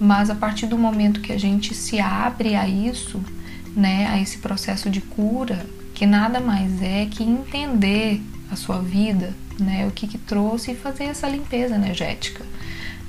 Mas 0.00 0.30
a 0.30 0.34
partir 0.34 0.66
do 0.66 0.78
momento 0.78 1.20
que 1.20 1.30
a 1.30 1.38
gente 1.38 1.74
se 1.74 2.00
abre 2.00 2.54
a 2.54 2.66
isso, 2.66 3.22
né, 3.76 4.06
a 4.06 4.18
esse 4.18 4.38
processo 4.38 4.88
de 4.88 5.02
cura, 5.02 5.66
que 5.92 6.06
nada 6.06 6.40
mais 6.40 6.80
é 6.82 7.04
que 7.04 7.22
entender 7.22 8.22
a 8.50 8.56
sua 8.56 8.80
vida, 8.80 9.34
né, 9.58 9.86
o 9.86 9.90
que, 9.90 10.06
que 10.06 10.16
trouxe 10.16 10.72
e 10.72 10.74
fazer 10.74 11.04
essa 11.04 11.28
limpeza 11.28 11.74
energética, 11.74 12.42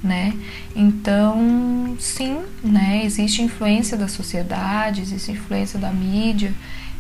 né? 0.04 0.34
Então, 0.76 1.96
sim, 1.98 2.42
né, 2.62 3.02
existe 3.06 3.42
influência 3.42 3.96
da 3.96 4.10
sociedade, 4.10 5.02
existe 5.02 5.32
influência 5.32 5.80
da 5.80 5.92
mídia, 5.94 6.54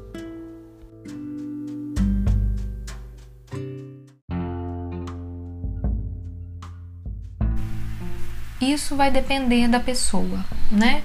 Isso 8.59 8.95
vai 8.95 9.11
depender 9.11 9.67
da 9.67 9.79
pessoa, 9.79 10.43
né? 10.71 11.03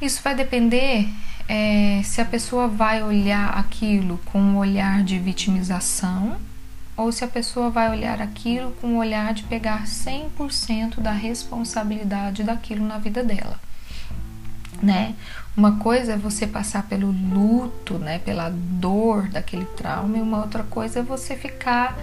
Isso 0.00 0.20
vai 0.22 0.34
depender 0.34 1.06
é, 1.48 2.02
se 2.02 2.20
a 2.20 2.24
pessoa 2.24 2.66
vai 2.66 3.02
olhar 3.02 3.56
aquilo 3.56 4.18
com 4.26 4.40
um 4.40 4.58
olhar 4.58 5.04
de 5.04 5.18
vitimização 5.20 6.36
ou 7.02 7.12
se 7.12 7.24
a 7.24 7.28
pessoa 7.28 7.68
vai 7.68 7.90
olhar 7.90 8.22
aquilo 8.22 8.72
com 8.80 8.94
o 8.94 8.98
olhar 8.98 9.34
de 9.34 9.42
pegar 9.42 9.84
100% 9.84 11.00
da 11.00 11.12
responsabilidade 11.12 12.42
daquilo 12.42 12.86
na 12.86 12.98
vida 12.98 13.22
dela. 13.24 13.58
Né? 14.80 15.14
Uma 15.56 15.78
coisa 15.78 16.14
é 16.14 16.16
você 16.16 16.46
passar 16.46 16.84
pelo 16.84 17.10
luto, 17.10 17.98
né, 17.98 18.18
pela 18.18 18.50
dor 18.50 19.28
daquele 19.28 19.64
trauma, 19.64 20.16
e 20.16 20.20
uma 20.20 20.40
outra 20.40 20.62
coisa 20.64 21.00
é 21.00 21.02
você 21.02 21.36
ficar 21.36 21.96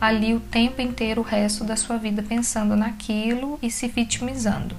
ali 0.00 0.34
o 0.34 0.40
tempo 0.40 0.82
inteiro, 0.82 1.22
o 1.22 1.24
resto 1.24 1.64
da 1.64 1.76
sua 1.76 1.96
vida 1.96 2.22
pensando 2.22 2.76
naquilo 2.76 3.58
e 3.62 3.70
se 3.70 3.88
vitimizando. 3.88 4.76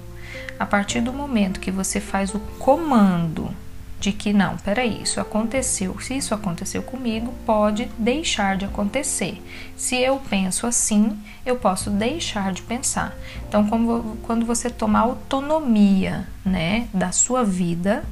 A 0.60 0.66
partir 0.66 1.02
do 1.02 1.14
momento 1.14 1.60
que 1.60 1.72
você 1.72 2.00
faz 2.00 2.34
o 2.34 2.40
comando 2.60 3.50
de 4.00 4.12
que 4.12 4.32
não, 4.32 4.58
peraí, 4.58 5.02
isso 5.02 5.20
aconteceu. 5.20 6.00
Se 6.00 6.16
isso 6.16 6.34
aconteceu 6.34 6.84
comigo, 6.84 7.34
pode 7.46 7.90
deixar 7.98 8.56
de 8.56 8.66
acontecer. 8.66 9.42
Se 9.76 9.96
eu 9.96 10.22
penso 10.30 10.68
assim, 10.68 11.18
eu 11.46 11.56
posso 11.56 11.90
deixar 11.90 12.52
de 12.54 12.62
pensar. 12.62 13.18
Então, 13.48 13.68
como, 13.68 14.18
quando 14.24 14.46
você 14.46 14.70
toma 14.70 15.00
autonomia, 15.00 16.28
né, 16.46 16.88
da 16.94 17.12
sua 17.12 17.44
vida, 17.44 18.04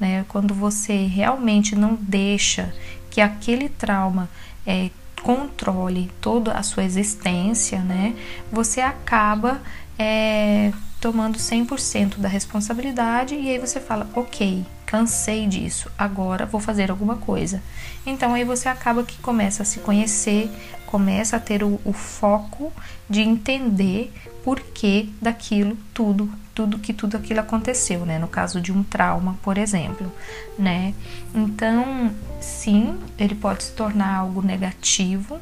né, 0.00 0.24
quando 0.28 0.54
você 0.54 1.04
realmente 1.06 1.76
não 1.76 1.94
deixa 1.94 2.74
que 3.10 3.20
aquele 3.20 3.68
trauma 3.68 4.28
é, 4.66 4.90
controle 5.22 6.10
toda 6.20 6.52
a 6.52 6.62
sua 6.62 6.84
existência, 6.84 7.80
né, 7.80 8.14
você 8.50 8.80
acaba 8.80 9.60
é, 9.98 10.72
tomando 11.00 11.38
100% 11.38 12.16
da 12.16 12.28
responsabilidade 12.28 13.34
e 13.34 13.50
aí 13.50 13.58
você 13.58 13.78
fala, 13.78 14.08
ok, 14.14 14.64
cansei 14.86 15.46
disso, 15.46 15.90
agora 15.98 16.46
vou 16.46 16.60
fazer 16.60 16.90
alguma 16.90 17.16
coisa. 17.16 17.62
Então 18.06 18.34
aí 18.34 18.44
você 18.44 18.68
acaba 18.68 19.02
que 19.02 19.18
começa 19.18 19.62
a 19.62 19.66
se 19.66 19.80
conhecer, 19.80 20.50
começa 20.86 21.36
a 21.36 21.40
ter 21.40 21.62
o, 21.62 21.80
o 21.84 21.92
foco 21.92 22.72
de 23.08 23.20
entender 23.20 24.12
por 24.44 24.60
que 24.60 25.12
daquilo 25.20 25.76
tudo, 25.92 26.30
tudo 26.54 26.78
que 26.78 26.92
tudo 26.92 27.16
aquilo 27.16 27.40
aconteceu, 27.40 28.04
né? 28.04 28.18
No 28.18 28.28
caso 28.28 28.60
de 28.60 28.70
um 28.70 28.82
trauma, 28.82 29.38
por 29.42 29.58
exemplo, 29.58 30.12
né? 30.58 30.94
Então, 31.34 32.12
sim, 32.40 32.98
ele 33.18 33.34
pode 33.34 33.64
se 33.64 33.72
tornar 33.72 34.16
algo 34.16 34.42
negativo, 34.42 35.40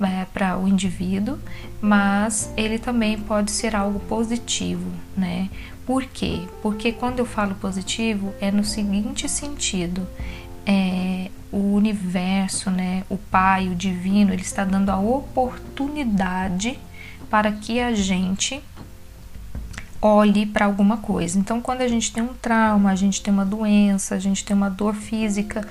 é, 0.00 0.24
para 0.32 0.56
o 0.56 0.68
indivíduo, 0.68 1.38
mas 1.80 2.52
ele 2.56 2.78
também 2.78 3.18
pode 3.18 3.50
ser 3.50 3.74
algo 3.74 3.98
positivo, 4.00 4.90
né? 5.16 5.48
Por 5.88 6.04
quê? 6.04 6.42
Porque 6.60 6.92
quando 6.92 7.20
eu 7.20 7.24
falo 7.24 7.54
positivo 7.54 8.34
é 8.42 8.50
no 8.50 8.62
seguinte 8.62 9.26
sentido: 9.26 10.06
é, 10.66 11.30
o 11.50 11.72
universo, 11.72 12.70
né, 12.70 13.04
o 13.08 13.16
Pai, 13.16 13.70
o 13.70 13.74
Divino, 13.74 14.30
ele 14.34 14.42
está 14.42 14.66
dando 14.66 14.90
a 14.90 14.98
oportunidade 14.98 16.78
para 17.30 17.50
que 17.52 17.80
a 17.80 17.94
gente 17.94 18.62
olhe 20.02 20.44
para 20.44 20.66
alguma 20.66 20.98
coisa. 20.98 21.38
Então, 21.38 21.58
quando 21.58 21.80
a 21.80 21.88
gente 21.88 22.12
tem 22.12 22.22
um 22.22 22.34
trauma, 22.34 22.90
a 22.90 22.94
gente 22.94 23.22
tem 23.22 23.32
uma 23.32 23.46
doença, 23.46 24.14
a 24.14 24.18
gente 24.18 24.44
tem 24.44 24.54
uma 24.54 24.68
dor 24.68 24.94
física, 24.94 25.66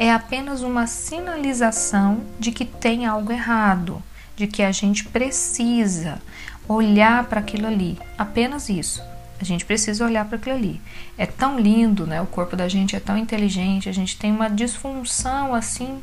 é 0.00 0.12
apenas 0.12 0.62
uma 0.62 0.88
sinalização 0.88 2.22
de 2.40 2.50
que 2.50 2.64
tem 2.64 3.06
algo 3.06 3.30
errado, 3.30 4.02
de 4.34 4.48
que 4.48 4.64
a 4.64 4.72
gente 4.72 5.04
precisa 5.04 6.20
olhar 6.66 7.22
para 7.26 7.38
aquilo 7.38 7.68
ali. 7.68 7.96
Apenas 8.18 8.68
isso. 8.68 9.09
A 9.40 9.44
gente 9.44 9.64
precisa 9.64 10.04
olhar 10.04 10.24
para 10.26 10.36
aquilo 10.36 10.56
ali. 10.56 10.80
É 11.16 11.24
tão 11.24 11.58
lindo, 11.58 12.06
né? 12.06 12.20
O 12.20 12.26
corpo 12.26 12.54
da 12.54 12.68
gente 12.68 12.94
é 12.94 13.00
tão 13.00 13.16
inteligente, 13.16 13.88
a 13.88 13.92
gente 13.92 14.18
tem 14.18 14.30
uma 14.30 14.48
disfunção 14.48 15.54
assim 15.54 16.00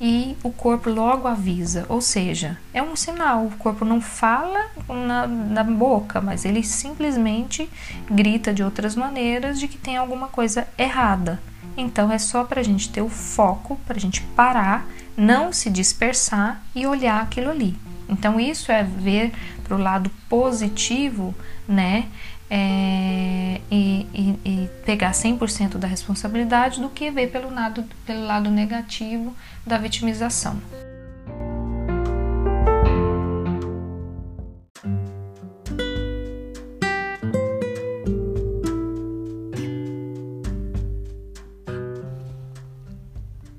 e 0.00 0.36
o 0.42 0.50
corpo 0.50 0.90
logo 0.90 1.26
avisa. 1.26 1.86
Ou 1.88 2.00
seja, 2.00 2.58
é 2.74 2.82
um 2.82 2.94
sinal. 2.94 3.46
O 3.46 3.50
corpo 3.52 3.84
não 3.84 4.00
fala 4.00 4.66
na, 4.88 5.26
na 5.26 5.64
boca, 5.64 6.20
mas 6.20 6.44
ele 6.44 6.62
simplesmente 6.62 7.68
grita 8.10 8.52
de 8.52 8.62
outras 8.62 8.94
maneiras 8.94 9.58
de 9.58 9.68
que 9.68 9.78
tem 9.78 9.96
alguma 9.96 10.28
coisa 10.28 10.68
errada. 10.76 11.40
Então 11.76 12.10
é 12.10 12.18
só 12.18 12.44
para 12.44 12.60
a 12.60 12.64
gente 12.64 12.90
ter 12.90 13.02
o 13.02 13.08
foco, 13.08 13.78
para 13.86 13.96
a 13.96 14.00
gente 14.00 14.22
parar, 14.34 14.86
não 15.16 15.52
se 15.52 15.70
dispersar 15.70 16.62
e 16.74 16.86
olhar 16.86 17.22
aquilo 17.22 17.50
ali. 17.50 17.76
Então 18.08 18.38
isso 18.38 18.70
é 18.70 18.82
ver 18.82 19.32
para 19.64 19.76
o 19.76 19.80
lado 19.80 20.10
positivo, 20.28 21.34
né? 21.66 22.06
É, 22.48 23.60
e, 23.70 24.06
e, 24.14 24.38
e, 24.44 24.70
pegar 24.84 25.10
100% 25.10 25.78
da 25.78 25.88
responsabilidade 25.88 26.80
do 26.80 26.88
que 26.88 27.10
ver 27.10 27.30
pelo 27.30 27.52
lado, 27.52 27.84
pelo 28.04 28.24
lado 28.24 28.50
negativo 28.50 29.34
da 29.66 29.76
vitimização. 29.78 30.60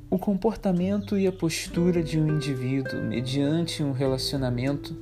O 0.10 0.18
comportamento 0.18 1.18
e 1.18 1.28
a 1.28 1.32
postura 1.32 2.02
de 2.02 2.20
um 2.20 2.28
indivíduo 2.28 3.02
mediante 3.02 3.84
um 3.84 3.92
relacionamento 3.92 4.96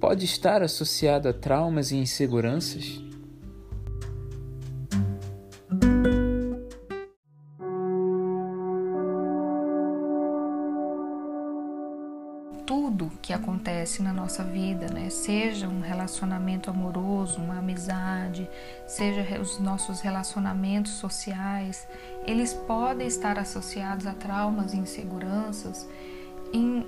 pode 0.00 0.24
estar 0.24 0.62
associado 0.62 1.28
a 1.28 1.32
traumas 1.32 1.90
e 1.90 1.96
inseguranças? 1.96 3.02
Acontece 13.92 14.02
na 14.02 14.12
nossa 14.12 14.42
vida, 14.42 14.86
né? 14.88 15.10
Seja 15.10 15.68
um 15.68 15.80
relacionamento 15.80 16.70
amoroso, 16.70 17.40
uma 17.40 17.58
amizade, 17.58 18.48
seja 18.86 19.40
os 19.40 19.58
nossos 19.58 20.00
relacionamentos 20.00 20.92
sociais, 20.92 21.86
eles 22.26 22.54
podem 22.54 23.06
estar 23.06 23.38
associados 23.38 24.06
a 24.06 24.14
traumas 24.14 24.72
e 24.72 24.78
inseguranças 24.78 25.86
em, 26.52 26.86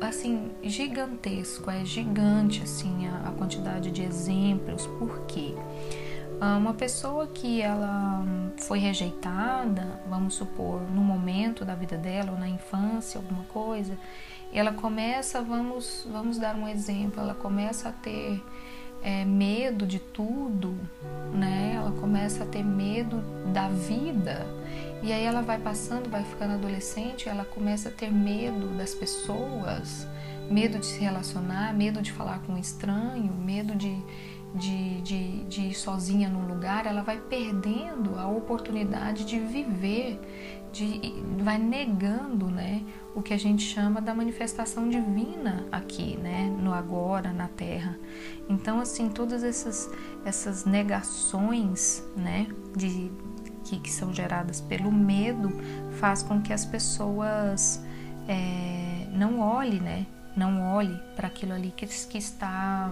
assim 0.00 0.50
gigantesco, 0.62 1.70
é 1.70 1.84
gigante 1.84 2.62
assim 2.62 3.08
a, 3.08 3.28
a 3.28 3.32
quantidade 3.32 3.90
de 3.90 4.02
exemplos. 4.02 4.86
Por 4.98 5.26
quê? 5.26 5.54
Ah, 5.54 6.05
uma 6.40 6.74
pessoa 6.74 7.26
que 7.26 7.62
ela 7.62 8.22
foi 8.58 8.78
rejeitada, 8.78 10.00
vamos 10.08 10.34
supor, 10.34 10.82
no 10.90 11.02
momento 11.02 11.64
da 11.64 11.74
vida 11.74 11.96
dela 11.96 12.32
ou 12.32 12.38
na 12.38 12.48
infância, 12.48 13.18
alguma 13.18 13.44
coisa, 13.44 13.96
ela 14.52 14.72
começa, 14.72 15.42
vamos, 15.42 16.06
vamos 16.10 16.38
dar 16.38 16.54
um 16.56 16.68
exemplo, 16.68 17.20
ela 17.20 17.34
começa 17.34 17.88
a 17.88 17.92
ter 17.92 18.42
é, 19.02 19.24
medo 19.24 19.86
de 19.86 19.98
tudo, 19.98 20.76
né? 21.32 21.74
Ela 21.76 21.92
começa 21.92 22.44
a 22.44 22.46
ter 22.46 22.64
medo 22.64 23.22
da 23.52 23.68
vida. 23.68 24.46
E 25.02 25.12
aí 25.12 25.24
ela 25.24 25.42
vai 25.42 25.58
passando, 25.58 26.10
vai 26.10 26.24
ficando 26.24 26.54
adolescente, 26.54 27.28
ela 27.28 27.44
começa 27.44 27.88
a 27.88 27.92
ter 27.92 28.10
medo 28.10 28.68
das 28.76 28.94
pessoas, 28.94 30.06
medo 30.50 30.78
de 30.78 30.86
se 30.86 30.98
relacionar, 31.00 31.74
medo 31.74 32.00
de 32.00 32.12
falar 32.12 32.40
com 32.40 32.54
um 32.54 32.58
estranho, 32.58 33.32
medo 33.32 33.74
de, 33.74 34.02
de, 34.54 35.00
de, 35.02 35.44
de 35.44 35.60
ir 35.62 35.74
sozinha 35.74 36.28
num 36.28 36.46
lugar, 36.46 36.86
ela 36.86 37.02
vai 37.02 37.18
perdendo 37.18 38.18
a 38.18 38.26
oportunidade 38.26 39.24
de 39.24 39.38
viver, 39.38 40.18
de, 40.72 41.14
vai 41.38 41.58
negando 41.58 42.46
né, 42.46 42.82
o 43.14 43.22
que 43.22 43.34
a 43.34 43.38
gente 43.38 43.62
chama 43.62 44.00
da 44.00 44.14
manifestação 44.14 44.88
divina 44.88 45.66
aqui, 45.70 46.16
né, 46.18 46.54
no 46.60 46.72
agora, 46.72 47.32
na 47.32 47.48
Terra. 47.48 47.98
Então, 48.48 48.80
assim, 48.80 49.08
todas 49.08 49.42
essas, 49.42 49.90
essas 50.24 50.64
negações 50.64 52.04
né, 52.16 52.46
de, 52.76 53.10
que, 53.64 53.80
que 53.80 53.90
são 53.90 54.12
geradas 54.12 54.60
pelo 54.60 54.92
medo 54.92 55.50
faz 55.98 56.22
com 56.22 56.40
que 56.40 56.52
as 56.52 56.64
pessoas 56.64 57.82
é, 58.28 59.06
não 59.12 59.40
olhem, 59.40 59.80
né, 59.80 60.06
não 60.36 60.62
olhe 60.74 61.00
para 61.14 61.28
aquilo 61.28 61.54
ali 61.54 61.72
que, 61.74 61.86
que 61.86 62.18
está 62.18 62.90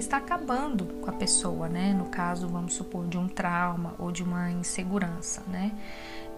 que 0.00 0.04
está 0.04 0.16
acabando 0.16 0.86
com 1.02 1.10
a 1.10 1.12
pessoa, 1.12 1.68
né? 1.68 1.92
No 1.92 2.06
caso, 2.06 2.48
vamos 2.48 2.72
supor, 2.72 3.06
de 3.06 3.18
um 3.18 3.28
trauma 3.28 3.94
ou 3.98 4.10
de 4.10 4.22
uma 4.22 4.50
insegurança, 4.50 5.42
né? 5.46 5.72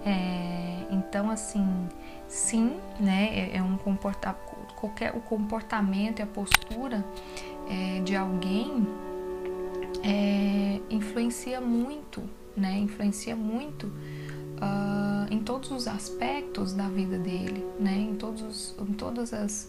É, 0.05 0.85
então, 0.90 1.31
assim, 1.31 1.64
sim, 2.27 2.81
né? 2.98 3.31
É, 3.33 3.59
é 3.59 3.62
um 3.62 3.77
comporta 3.77 4.35
qualquer 4.81 5.14
o 5.16 5.20
comportamento 5.20 6.18
e 6.18 6.22
a 6.22 6.27
postura 6.27 7.05
é, 7.70 8.01
de 8.01 8.16
alguém 8.16 8.85
é, 10.03 10.81
influencia 10.90 11.61
muito, 11.61 12.20
né? 12.57 12.77
Influencia 12.79 13.37
muito 13.37 13.87
uh, 13.87 15.33
em 15.33 15.38
todos 15.38 15.70
os 15.70 15.87
aspectos 15.87 16.72
da 16.72 16.88
vida 16.88 17.16
dele, 17.16 17.64
né? 17.79 17.96
Em 17.96 18.16
todos, 18.16 18.75
em 18.77 18.92
todas 18.92 19.33
as 19.33 19.68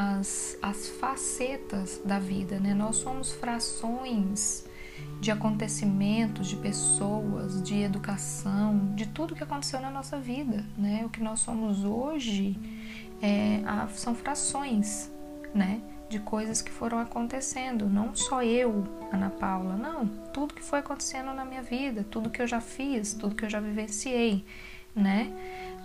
as, 0.00 0.56
as 0.62 0.88
facetas 0.88 2.00
da 2.02 2.18
vida, 2.18 2.58
né? 2.58 2.72
Nós 2.72 2.96
somos 2.96 3.32
frações 3.32 4.64
de 5.20 5.30
acontecimentos, 5.30 6.48
de 6.48 6.56
pessoas, 6.56 7.62
de 7.62 7.82
educação, 7.82 8.94
de 8.94 9.06
tudo 9.06 9.34
que 9.34 9.42
aconteceu 9.42 9.78
na 9.78 9.90
nossa 9.90 10.18
vida, 10.18 10.64
né? 10.78 11.02
O 11.04 11.10
que 11.10 11.22
nós 11.22 11.40
somos 11.40 11.84
hoje 11.84 12.58
é, 13.20 13.60
são 13.92 14.14
frações, 14.14 15.12
né? 15.54 15.82
De 16.08 16.18
coisas 16.18 16.62
que 16.62 16.70
foram 16.70 16.98
acontecendo, 16.98 17.86
não 17.86 18.14
só 18.14 18.42
eu, 18.42 18.84
Ana 19.12 19.28
Paula, 19.28 19.76
não, 19.76 20.06
tudo 20.32 20.54
que 20.54 20.62
foi 20.62 20.78
acontecendo 20.78 21.34
na 21.34 21.44
minha 21.44 21.62
vida, 21.62 22.06
tudo 22.10 22.30
que 22.30 22.40
eu 22.40 22.46
já 22.46 22.60
fiz, 22.60 23.12
tudo 23.12 23.34
que 23.34 23.44
eu 23.44 23.50
já 23.50 23.60
vivenciei, 23.60 24.46
né? 24.96 25.30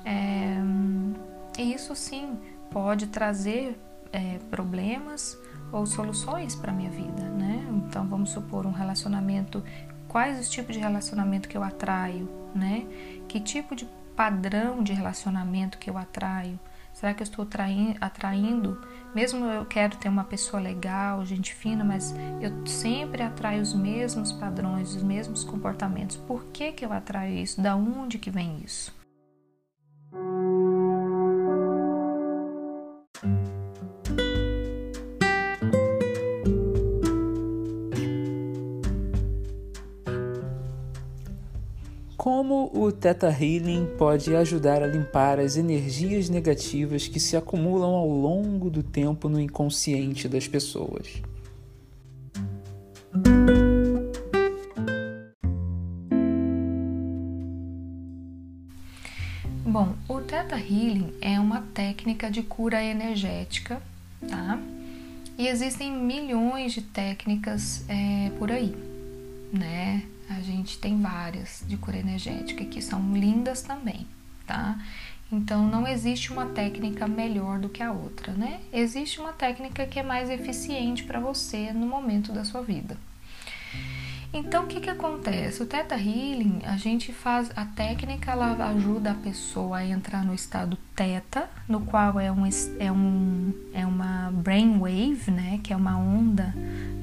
É, 0.06 1.62
e 1.62 1.74
isso 1.74 1.94
sim 1.96 2.40
pode 2.72 3.08
trazer 3.08 3.78
é, 4.16 4.40
problemas 4.50 5.38
ou 5.72 5.86
soluções 5.86 6.56
para 6.56 6.72
minha 6.72 6.90
vida, 6.90 7.24
né? 7.24 7.66
Então 7.70 8.08
vamos 8.08 8.30
supor 8.30 8.66
um 8.66 8.72
relacionamento, 8.72 9.62
quais 10.08 10.40
os 10.40 10.50
tipos 10.50 10.74
de 10.74 10.82
relacionamento 10.82 11.50
que 11.50 11.58
eu 11.58 11.64
atraio, 11.64 12.30
né? 12.56 12.86
Que 13.28 13.40
tipo 13.40 13.76
de 13.76 13.86
padrão 14.16 14.82
de 14.82 14.94
relacionamento 14.94 15.78
que 15.78 15.90
eu 15.90 15.98
atraio? 15.98 16.58
Será 16.94 17.14
que 17.14 17.22
eu 17.22 17.26
estou 17.26 17.46
atraindo, 18.00 18.82
mesmo 19.14 19.44
eu 19.46 19.66
quero 19.66 19.98
ter 19.98 20.08
uma 20.08 20.24
pessoa 20.24 20.62
legal, 20.62 21.26
gente 21.26 21.54
fina, 21.54 21.84
mas 21.84 22.16
eu 22.40 22.66
sempre 22.66 23.22
atraio 23.22 23.62
os 23.62 23.74
mesmos 23.74 24.32
padrões, 24.32 24.96
os 24.96 25.04
mesmos 25.04 25.44
comportamentos. 25.44 26.16
Por 26.16 26.46
que, 26.54 26.72
que 26.72 26.86
eu 26.86 26.94
atraio 26.94 27.36
isso? 27.38 27.60
Da 27.60 27.76
onde 27.76 28.18
que 28.18 28.32
vem 28.32 28.62
isso? 28.64 28.96
O 42.76 42.92
Theta 42.92 43.30
Healing 43.30 43.88
pode 43.98 44.36
ajudar 44.36 44.84
a 44.84 44.88
limpar 44.88 45.40
as 45.40 45.56
energias 45.56 46.28
negativas 46.28 47.08
que 47.08 47.22
se 47.22 47.38
acumulam 47.38 47.92
ao 47.92 48.10
longo 48.10 48.70
do 48.70 48.84
tempo 48.84 49.30
no 49.30 49.40
inconsciente 49.40 50.28
das 50.28 50.46
pessoas? 50.46 51.22
Bom, 59.66 59.96
o 60.10 60.20
Theta 60.20 60.58
Healing 60.58 61.14
é 61.22 61.40
uma 61.40 61.62
técnica 61.74 62.30
de 62.30 62.44
cura 62.44 62.84
energética, 62.84 63.82
tá? 64.28 64.60
E 65.38 65.48
existem 65.48 65.94
milhões 65.94 66.74
de 66.74 66.82
técnicas 66.82 67.86
é, 67.88 68.32
por 68.38 68.52
aí, 68.52 68.76
né? 69.52 70.04
A 70.30 70.40
gente 70.42 70.78
tem 70.78 71.00
várias 71.02 71.64
de 71.68 71.78
cura 71.78 71.98
energética 71.98 72.66
que 72.66 72.82
são 72.82 73.14
lindas 73.14 73.62
também, 73.62 74.08
tá? 74.46 74.80
Então 75.32 75.68
não 75.68 75.88
existe 75.88 76.32
uma 76.32 76.48
técnica 76.48 77.08
melhor 77.08 77.60
do 77.60 77.70
que 77.70 77.82
a 77.82 77.92
outra, 77.92 78.34
né? 78.34 78.60
Existe 78.72 79.20
uma 79.20 79.34
técnica 79.34 79.86
que 79.86 80.00
é 80.00 80.04
mais 80.04 80.30
eficiente 80.30 81.04
para 81.04 81.20
você 81.20 81.72
no 81.74 81.88
momento 81.88 82.32
da 82.32 82.44
sua 82.44 82.62
vida. 82.62 82.98
Então, 84.38 84.66
o 84.66 84.68
que, 84.68 84.82
que 84.82 84.90
acontece? 84.90 85.64
O 85.64 85.66
Theta 85.66 85.96
Healing, 85.96 86.60
a 86.66 86.76
gente 86.76 87.14
faz 87.14 87.50
a 87.56 87.64
técnica, 87.64 88.34
ela 88.34 88.52
ajuda 88.68 89.12
a 89.12 89.14
pessoa 89.14 89.78
a 89.78 89.86
entrar 89.86 90.26
no 90.26 90.34
estado 90.34 90.78
Theta, 90.94 91.50
no 91.70 91.80
qual 91.80 92.20
é, 92.20 92.30
um, 92.30 92.46
é, 92.78 92.92
um, 92.92 93.54
é 93.74 93.86
uma 93.86 94.30
brainwave, 94.34 95.32
né? 95.32 95.62
Que 95.64 95.72
é 95.72 95.76
uma 95.76 95.98
onda 95.98 96.54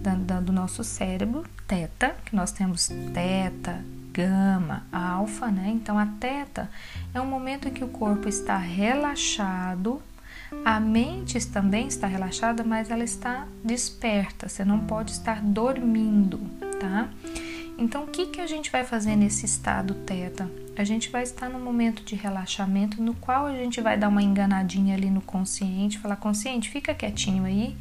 da, 0.03 0.15
da, 0.15 0.41
do 0.41 0.53
nosso 0.53 0.85
cérebro, 0.85 1.47
Theta, 1.67 2.15
que 2.27 2.37
nós 2.37 2.53
temos 2.53 2.89
Theta, 3.15 3.83
Gama, 4.13 4.85
Alfa, 4.93 5.47
né? 5.47 5.71
Então, 5.75 5.99
a 5.99 6.05
Theta 6.05 6.71
é 7.15 7.21
um 7.21 7.27
momento 7.27 7.67
em 7.67 7.73
que 7.73 7.83
o 7.83 7.89
corpo 7.89 8.29
está 8.29 8.59
relaxado, 8.59 10.03
a 10.67 10.79
mente 10.79 11.47
também 11.47 11.87
está 11.89 12.07
relaxada, 12.07 12.63
mas 12.63 12.91
ela 12.91 13.03
está 13.03 13.47
desperta, 13.65 14.51
você 14.51 14.67
não 14.67 14.81
pode 14.81 15.13
estar 15.13 15.41
dormindo, 15.41 16.39
tá? 16.83 17.09
Então, 17.79 18.05
o 18.05 18.07
que, 18.09 18.27
que 18.27 18.41
a 18.41 18.47
gente 18.47 18.71
vai 18.71 18.85
fazer 18.85 19.15
nesse 19.15 19.47
estado 19.47 19.95
teta? 19.95 20.51
A 20.77 20.83
gente 20.83 21.11
vai 21.11 21.23
estar 21.23 21.49
num 21.49 21.61
momento 21.61 22.03
de 22.03 22.17
relaxamento 22.17 23.01
no 23.01 23.15
qual 23.15 23.47
a 23.47 23.53
gente 23.53 23.81
vai 23.81 23.97
dar 23.97 24.09
uma 24.09 24.23
enganadinha 24.23 24.95
ali 24.97 25.09
no 25.09 25.21
consciente, 25.21 25.99
falar: 25.99 26.17
consciente, 26.17 26.69
fica 26.69 26.93
quietinho 26.93 27.45
aí, 27.45 27.77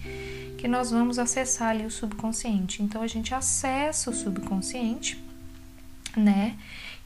que 0.58 0.68
nós 0.68 0.92
vamos 0.92 1.18
acessar 1.18 1.70
ali 1.70 1.86
o 1.86 1.92
subconsciente. 1.92 2.84
Então, 2.84 3.02
a 3.02 3.08
gente 3.08 3.34
acessa 3.34 4.12
o 4.12 4.14
subconsciente, 4.14 5.22
né? 6.16 6.56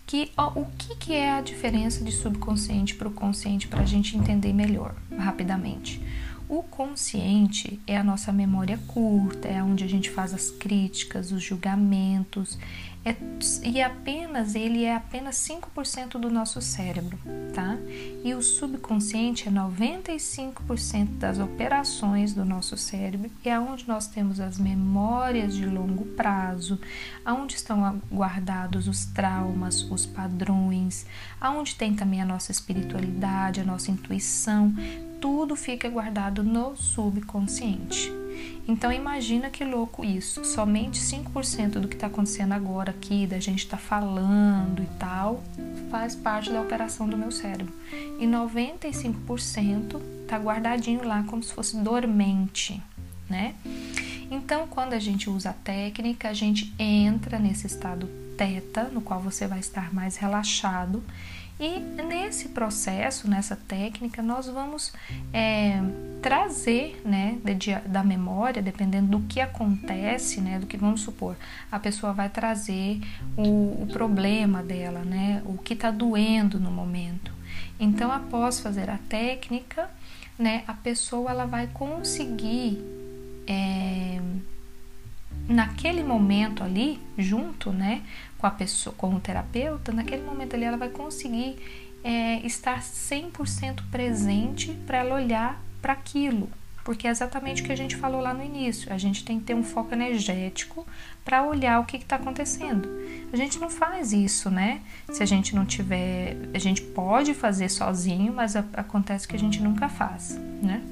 Que, 0.05 0.31
ó, 0.37 0.51
o 0.59 0.65
que, 0.77 0.95
que 0.97 1.13
é 1.13 1.31
a 1.31 1.41
diferença 1.41 2.03
de 2.03 2.11
subconsciente 2.11 2.93
para 2.93 3.07
o 3.07 3.11
consciente 3.11 3.67
para 3.67 3.81
a 3.81 3.85
gente 3.85 4.15
entender 4.17 4.53
melhor, 4.53 4.93
rapidamente? 5.17 5.99
O 6.47 6.61
consciente 6.61 7.79
é 7.87 7.97
a 7.97 8.03
nossa 8.03 8.31
memória 8.31 8.79
curta, 8.87 9.47
é 9.47 9.63
onde 9.63 9.83
a 9.83 9.87
gente 9.87 10.11
faz 10.11 10.31
as 10.31 10.51
críticas, 10.51 11.31
os 11.31 11.41
julgamentos, 11.41 12.59
é, 13.05 13.15
e 13.63 13.79
apenas 13.83 14.55
ele 14.55 14.83
é 14.83 14.95
apenas 14.95 15.35
5% 15.35 16.17
do 16.19 16.27
nosso 16.27 16.59
cérebro, 16.59 17.19
tá? 17.53 17.77
E 18.23 18.33
o 18.33 18.41
subconsciente 18.41 19.47
é 19.47 19.51
95% 19.51 21.19
das 21.19 21.37
operações 21.37 22.33
do 22.33 22.43
nosso 22.43 22.75
cérebro, 22.75 23.29
e 23.43 23.49
é 23.49 23.59
onde 23.59 23.87
nós 23.87 24.07
temos 24.07 24.39
as 24.39 24.57
memórias 24.57 25.53
de 25.53 25.67
longo 25.67 26.03
prazo, 26.03 26.79
aonde 27.23 27.53
estão 27.53 28.01
guardados 28.11 28.87
os 28.87 29.05
traumas, 29.05 29.83
os 29.83 30.07
padrões, 30.07 31.05
aonde 31.39 31.75
tem 31.75 31.93
também 31.93 32.23
a 32.23 32.25
nossa 32.25 32.51
espiritualidade, 32.51 33.61
a 33.61 33.63
nossa 33.63 33.91
intuição, 33.91 34.73
tudo 35.21 35.55
fica 35.55 35.87
guardado 35.87 36.43
no 36.43 36.75
subconsciente. 36.75 38.24
Então 38.67 38.91
imagina 38.91 39.49
que 39.49 39.63
louco 39.63 40.03
isso. 40.03 40.43
Somente 40.43 40.99
5% 40.99 41.79
do 41.79 41.87
que 41.87 41.95
está 41.95 42.07
acontecendo 42.07 42.53
agora 42.53 42.91
aqui, 42.91 43.27
da 43.27 43.39
gente 43.39 43.59
estar 43.59 43.77
tá 43.77 43.83
falando 43.83 44.81
e 44.81 44.87
tal, 44.97 45.43
faz 45.89 46.15
parte 46.15 46.51
da 46.51 46.61
operação 46.61 47.07
do 47.07 47.17
meu 47.17 47.31
cérebro. 47.31 47.73
E 48.19 48.25
95% 48.25 50.01
está 50.23 50.37
guardadinho 50.37 51.05
lá 51.05 51.23
como 51.23 51.43
se 51.43 51.53
fosse 51.53 51.77
dormente, 51.77 52.81
né? 53.29 53.55
Então, 54.29 54.67
quando 54.67 54.93
a 54.93 54.99
gente 54.99 55.29
usa 55.29 55.51
a 55.51 55.53
técnica, 55.53 56.29
a 56.29 56.33
gente 56.33 56.73
entra 56.79 57.37
nesse 57.37 57.67
estado 57.67 58.09
teta, 58.35 58.85
no 58.85 59.01
qual 59.01 59.19
você 59.19 59.47
vai 59.47 59.59
estar 59.59 59.93
mais 59.93 60.17
relaxado 60.17 61.03
e 61.57 61.79
nesse 61.79 62.49
processo, 62.49 63.29
nessa 63.29 63.55
técnica, 63.55 64.21
nós 64.21 64.47
vamos 64.47 64.91
é, 65.31 65.79
trazer 66.21 67.01
né, 67.05 67.37
de, 67.57 67.73
da 67.87 68.03
memória, 68.03 68.61
dependendo 68.61 69.17
do 69.17 69.25
que 69.25 69.39
acontece, 69.39 70.41
né, 70.41 70.59
do 70.59 70.67
que 70.67 70.75
vamos 70.75 71.01
supor, 71.01 71.37
a 71.71 71.79
pessoa 71.79 72.11
vai 72.11 72.27
trazer 72.27 72.99
o, 73.37 73.83
o 73.83 73.87
problema 73.91 74.61
dela, 74.61 74.99
né, 75.05 75.41
o 75.45 75.57
que 75.57 75.73
está 75.73 75.91
doendo 75.91 76.59
no 76.59 76.69
momento. 76.69 77.31
Então, 77.79 78.11
após 78.11 78.59
fazer 78.59 78.89
a 78.89 78.97
técnica, 78.97 79.89
né, 80.37 80.63
a 80.67 80.73
pessoa 80.73 81.31
ela 81.31 81.45
vai 81.45 81.67
conseguir 81.67 82.83
é, 83.47 84.19
naquele 85.47 86.03
momento 86.03 86.63
ali, 86.63 86.99
junto, 87.17 87.71
né, 87.71 88.01
com 88.45 88.47
a 88.47 88.51
pessoa, 88.51 88.95
com 88.95 89.15
o 89.15 89.19
terapeuta, 89.19 89.91
naquele 89.91 90.21
momento 90.21 90.55
ali 90.55 90.65
ela 90.65 90.77
vai 90.77 90.89
conseguir 90.89 91.57
é, 92.03 92.45
estar 92.45 92.79
100% 92.79 93.81
presente 93.89 94.71
para 94.85 94.99
ela 94.99 95.15
olhar 95.15 95.59
para 95.81 95.93
aquilo, 95.93 96.47
porque 96.83 97.07
é 97.07 97.09
exatamente 97.09 97.63
o 97.63 97.65
que 97.65 97.71
a 97.71 97.75
gente 97.75 97.95
falou 97.95 98.21
lá 98.21 98.35
no 98.35 98.43
início. 98.43 98.93
A 98.93 98.99
gente 98.99 99.25
tem 99.25 99.39
que 99.39 99.45
ter 99.45 99.55
um 99.55 99.63
foco 99.63 99.95
energético 99.95 100.85
para 101.23 101.43
olhar 101.43 101.79
o 101.79 101.85
que 101.85 101.97
está 101.97 102.17
acontecendo. 102.17 102.87
A 103.33 103.35
gente 103.35 103.57
não 103.57 103.71
faz 103.71 104.13
isso, 104.13 104.51
né? 104.51 104.81
Se 105.11 105.23
a 105.23 105.25
gente 105.25 105.55
não 105.55 105.65
tiver, 105.65 106.37
a 106.53 106.59
gente 106.59 106.83
pode 106.83 107.33
fazer 107.33 107.69
sozinho, 107.69 108.31
mas 108.31 108.55
a, 108.55 108.63
acontece 108.73 109.27
que 109.27 109.35
a 109.35 109.39
gente 109.39 109.59
nunca 109.59 109.89
faz, 109.89 110.39
né? 110.61 110.83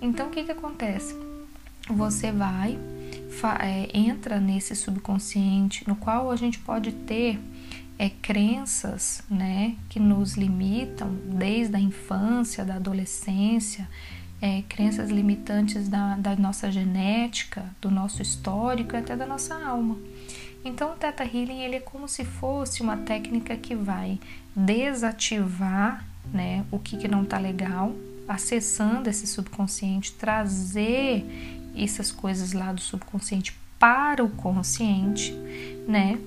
Então 0.00 0.28
o 0.28 0.30
que 0.30 0.44
que 0.44 0.52
acontece? 0.52 1.16
Você 1.88 2.30
vai 2.30 2.78
é, 3.46 3.88
entra 3.92 4.40
nesse 4.40 4.74
subconsciente 4.74 5.86
no 5.88 5.94
qual 5.94 6.30
a 6.30 6.36
gente 6.36 6.58
pode 6.58 6.92
ter 6.92 7.38
é, 7.98 8.08
crenças 8.08 9.22
né, 9.28 9.74
que 9.88 9.98
nos 9.98 10.36
limitam 10.36 11.14
desde 11.24 11.76
a 11.76 11.80
infância, 11.80 12.64
da 12.64 12.74
adolescência, 12.76 13.88
é, 14.40 14.62
crenças 14.68 15.10
limitantes 15.10 15.88
da, 15.88 16.16
da 16.16 16.36
nossa 16.36 16.70
genética, 16.70 17.64
do 17.80 17.90
nosso 17.90 18.22
histórico 18.22 18.94
e 18.94 18.98
até 18.98 19.16
da 19.16 19.26
nossa 19.26 19.54
alma. 19.54 19.96
Então, 20.64 20.92
o 20.92 20.96
Theta 20.96 21.24
Healing 21.24 21.62
ele 21.62 21.76
é 21.76 21.80
como 21.80 22.08
se 22.08 22.24
fosse 22.24 22.82
uma 22.82 22.96
técnica 22.96 23.56
que 23.56 23.74
vai 23.74 24.18
desativar 24.54 26.04
né, 26.32 26.64
o 26.70 26.78
que, 26.78 26.96
que 26.96 27.08
não 27.08 27.22
está 27.22 27.38
legal, 27.38 27.94
acessando 28.28 29.08
esse 29.08 29.26
subconsciente, 29.26 30.12
trazer 30.12 31.24
essas 31.84 32.10
coisas 32.10 32.52
lá 32.52 32.72
do 32.72 32.80
subconsciente 32.80 33.56
para 33.78 34.24
o 34.24 34.28
consciente, 34.28 35.32
né? 35.86 36.18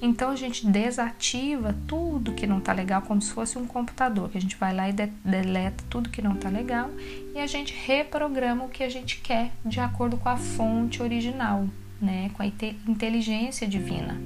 Então 0.00 0.30
a 0.30 0.36
gente 0.36 0.66
desativa 0.66 1.74
tudo 1.86 2.32
que 2.32 2.46
não 2.46 2.60
tá 2.60 2.72
legal, 2.72 3.02
como 3.02 3.22
se 3.22 3.30
fosse 3.30 3.56
um 3.56 3.66
computador, 3.66 4.28
que 4.28 4.38
a 4.38 4.40
gente 4.40 4.56
vai 4.56 4.74
lá 4.74 4.88
e 4.88 4.92
de 4.92 5.06
deleta 5.24 5.84
tudo 5.88 6.10
que 6.10 6.20
não 6.20 6.34
tá 6.34 6.48
legal 6.48 6.90
e 7.34 7.38
a 7.38 7.46
gente 7.46 7.72
reprograma 7.72 8.64
o 8.64 8.68
que 8.68 8.82
a 8.82 8.88
gente 8.88 9.20
quer 9.20 9.52
de 9.64 9.80
acordo 9.80 10.16
com 10.16 10.28
a 10.28 10.36
fonte 10.36 11.02
original, 11.02 11.66
né? 12.00 12.30
Com 12.34 12.42
a 12.42 12.46
inteligência 12.46 13.66
divina 13.66 14.18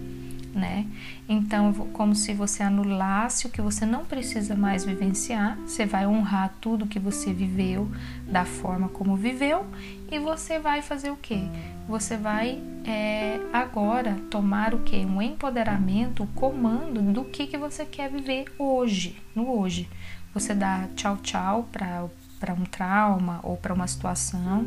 né? 0.56 0.86
Então, 1.28 1.72
como 1.92 2.14
se 2.14 2.32
você 2.32 2.62
anulasse 2.62 3.46
o 3.46 3.50
que 3.50 3.60
você 3.60 3.84
não 3.84 4.06
precisa 4.06 4.56
mais 4.56 4.84
vivenciar, 4.84 5.56
você 5.58 5.84
vai 5.84 6.06
honrar 6.06 6.54
tudo 6.66 6.84
que 6.84 6.98
você 6.98 7.32
viveu 7.32 7.88
da 8.26 8.44
forma 8.44 8.88
como 8.88 9.14
viveu 9.14 9.64
e 10.10 10.18
você 10.18 10.58
vai 10.58 10.82
fazer 10.82 11.12
o 11.12 11.16
que? 11.16 11.48
Você 11.86 12.16
vai 12.16 12.60
é, 12.84 13.38
agora 13.52 14.16
tomar 14.28 14.74
o 14.74 14.80
que? 14.80 14.96
Um 14.96 15.22
empoderamento, 15.22 16.24
o 16.24 16.26
comando 16.26 17.00
do 17.12 17.24
que, 17.24 17.46
que 17.46 17.56
você 17.56 17.84
quer 17.84 18.10
viver 18.10 18.46
hoje, 18.58 19.16
no 19.32 19.48
hoje. 19.48 19.88
Você 20.34 20.56
dá 20.56 20.88
tchau, 20.96 21.16
tchau 21.18 21.68
para 21.72 22.52
um 22.52 22.64
trauma 22.64 23.38
ou 23.44 23.56
para 23.56 23.72
uma 23.72 23.86
situação 23.86 24.66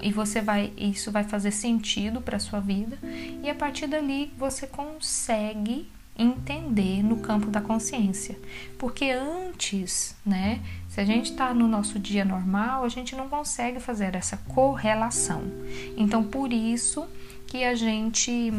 e 0.00 0.12
você 0.12 0.40
vai 0.40 0.72
isso 0.76 1.10
vai 1.10 1.24
fazer 1.24 1.50
sentido 1.50 2.20
para 2.20 2.38
sua 2.38 2.60
vida 2.60 2.96
e 3.42 3.50
a 3.50 3.54
partir 3.56 3.88
dali 3.88 4.32
você 4.38 4.68
consegue 4.68 5.90
entender 6.18 7.02
no 7.02 7.18
campo 7.18 7.50
da 7.50 7.60
consciência 7.60 8.36
porque 8.76 9.10
antes 9.10 10.16
né 10.26 10.60
se 10.88 11.00
a 11.00 11.04
gente 11.04 11.30
está 11.30 11.52
no 11.52 11.68
nosso 11.68 11.98
dia 11.98 12.24
normal 12.24 12.84
a 12.84 12.88
gente 12.88 13.14
não 13.14 13.28
consegue 13.28 13.80
fazer 13.80 14.14
essa 14.14 14.36
correlação 14.36 15.42
então 15.96 16.24
por 16.24 16.52
isso 16.52 17.06
que 17.46 17.64
a 17.64 17.74
gente 17.74 18.52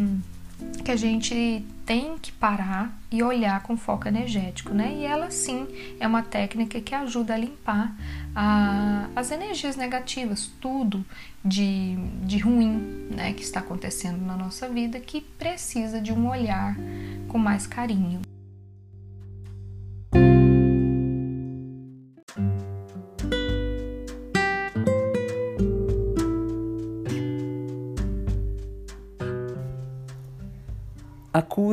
que 0.84 0.92
a 0.92 0.96
gente 0.96 1.65
tem 1.86 2.18
que 2.18 2.32
parar 2.32 2.98
e 3.12 3.24
olhar 3.24 3.63
com 3.63 3.78
foco 3.78 4.08
energético, 4.08 4.74
né? 4.74 4.94
E 4.98 5.06
ela 5.06 5.32
sim 5.32 5.68
é 6.00 6.08
uma 6.08 6.22
técnica 6.22 6.80
que 6.82 6.94
ajuda 6.94 7.34
a 7.34 7.38
limpar 7.38 7.96
a, 8.36 9.08
as 9.15 9.32
energias 9.32 9.76
negativas, 9.76 10.52
tudo 10.60 11.06
de, 11.44 11.96
de 12.24 12.38
ruim, 12.39 13.08
né, 13.10 13.34
que 13.34 13.42
está 13.42 13.62
acontecendo 13.62 14.24
na 14.24 14.36
nossa 14.36 14.68
vida 14.68 15.00
que 15.00 15.22
precisa 15.22 16.02
de 16.02 16.12
um 16.12 16.30
olhar 16.30 16.76
com 17.28 17.38
mais 17.38 17.65
carinho. 17.65 18.22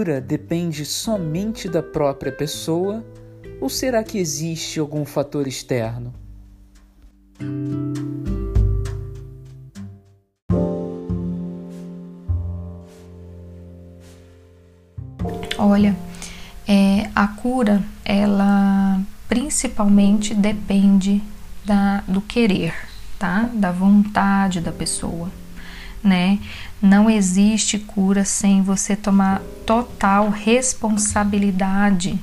Cura 0.06 0.20
depende 0.20 0.84
somente 0.84 1.68
da 1.68 1.82
própria 1.82 2.30
pessoa 2.30 3.04
ou 3.60 3.68
será 3.68 4.04
que 4.04 4.18
existe 4.18 4.78
algum 4.78 5.04
fator 5.04 5.48
externo? 5.48 6.14
Olha, 15.58 15.96
é, 16.68 17.10
a 17.12 17.26
cura, 17.26 17.82
ela 18.04 19.00
principalmente 19.28 20.34
depende 20.34 21.20
da, 21.64 22.04
do 22.06 22.20
querer, 22.20 22.74
tá? 23.18 23.50
Da 23.52 23.72
vontade 23.72 24.60
da 24.60 24.70
pessoa, 24.70 25.28
né? 26.06 26.38
Não 26.80 27.10
existe 27.10 27.78
cura 27.78 28.24
sem 28.24 28.62
você 28.62 28.94
tomar 28.94 29.42
total 29.66 30.30
responsabilidade 30.30 32.18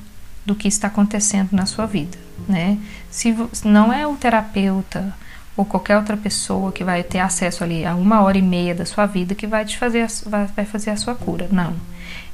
do 0.46 0.56
que 0.56 0.68
está 0.68 0.88
acontecendo 0.88 1.50
na 1.52 1.66
sua 1.66 1.86
vida, 1.86 2.18
né? 2.48 2.78
Se 3.10 3.36
não 3.66 3.92
é 3.92 4.08
o 4.08 4.16
terapeuta 4.16 5.14
ou 5.56 5.64
qualquer 5.64 5.98
outra 5.98 6.18
pessoa 6.18 6.72
que 6.72 6.84
vai 6.84 7.04
ter 7.04 7.20
acesso 7.20 7.64
ali 7.64 7.86
a 7.86 7.96
uma 7.96 8.22
hora 8.22 8.38
e 8.38 8.42
meia 8.42 8.74
da 8.74 8.86
sua 8.86 9.06
vida 9.06 9.36
que 9.36 9.46
vai 9.46 9.66
te 9.66 9.78
fazer 9.78 10.08
vai, 10.26 10.66
fazer 10.66 10.90
a 10.90 10.98
sua 10.98 11.16
cura, 11.16 11.48
não. 11.52 11.76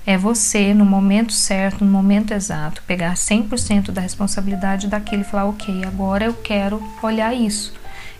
É 0.05 0.17
você 0.17 0.73
no 0.73 0.85
momento 0.85 1.33
certo, 1.33 1.83
no 1.83 1.91
momento 1.91 2.33
exato, 2.33 2.81
pegar 2.87 3.13
100% 3.13 3.91
da 3.91 4.01
responsabilidade 4.01 4.87
daquilo 4.87 5.21
e 5.21 5.25
falar, 5.25 5.45
ok, 5.45 5.83
agora 5.85 6.25
eu 6.25 6.33
quero 6.33 6.81
olhar 7.03 7.33
isso, 7.33 7.73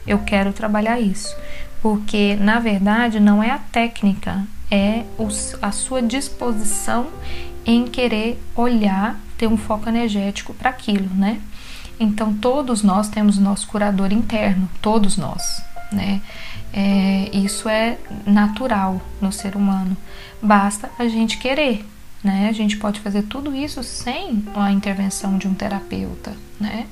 eu 0.06 0.20
quero 0.20 0.52
trabalhar 0.52 1.00
isso, 1.00 1.36
porque 1.82 2.36
na 2.36 2.60
verdade 2.60 3.20
não 3.20 3.42
é 3.42 3.52
a 3.52 3.58
técnica, 3.58 4.46
é 4.72 5.04
a 5.62 5.72
sua 5.72 6.02
disposição 6.02 7.08
em 7.66 7.86
querer 7.86 8.42
olhar, 8.56 9.20
ter 9.38 9.48
um 9.48 9.58
foco 9.58 9.90
energético 9.90 10.54
para 10.54 10.70
aquilo, 10.70 11.10
né? 11.16 11.40
Então 12.00 12.34
todos 12.34 12.82
nós 12.82 13.10
temos 13.10 13.38
nosso 13.38 13.68
curador 13.68 14.12
interno, 14.12 14.70
todos 14.82 15.18
nós, 15.18 15.62
né? 15.92 16.22
É, 16.72 17.30
isso 17.34 17.68
é 17.68 17.98
natural 18.26 19.02
no 19.20 19.32
ser 19.32 19.56
humano. 19.56 19.98
Basta 20.42 20.90
a 20.98 21.08
gente 21.08 21.38
querer, 21.38 21.86
né? 22.24 22.48
A 22.48 22.54
gente 22.54 22.78
pode 22.78 23.00
fazer 23.00 23.24
tudo 23.24 23.56
isso 23.56 23.84
sem 23.84 24.44
a 24.56 24.72
intervenção 24.72 25.38
de 25.38 25.48
um 25.48 25.54
terapeuta, 25.54 26.36
né? 26.60 26.86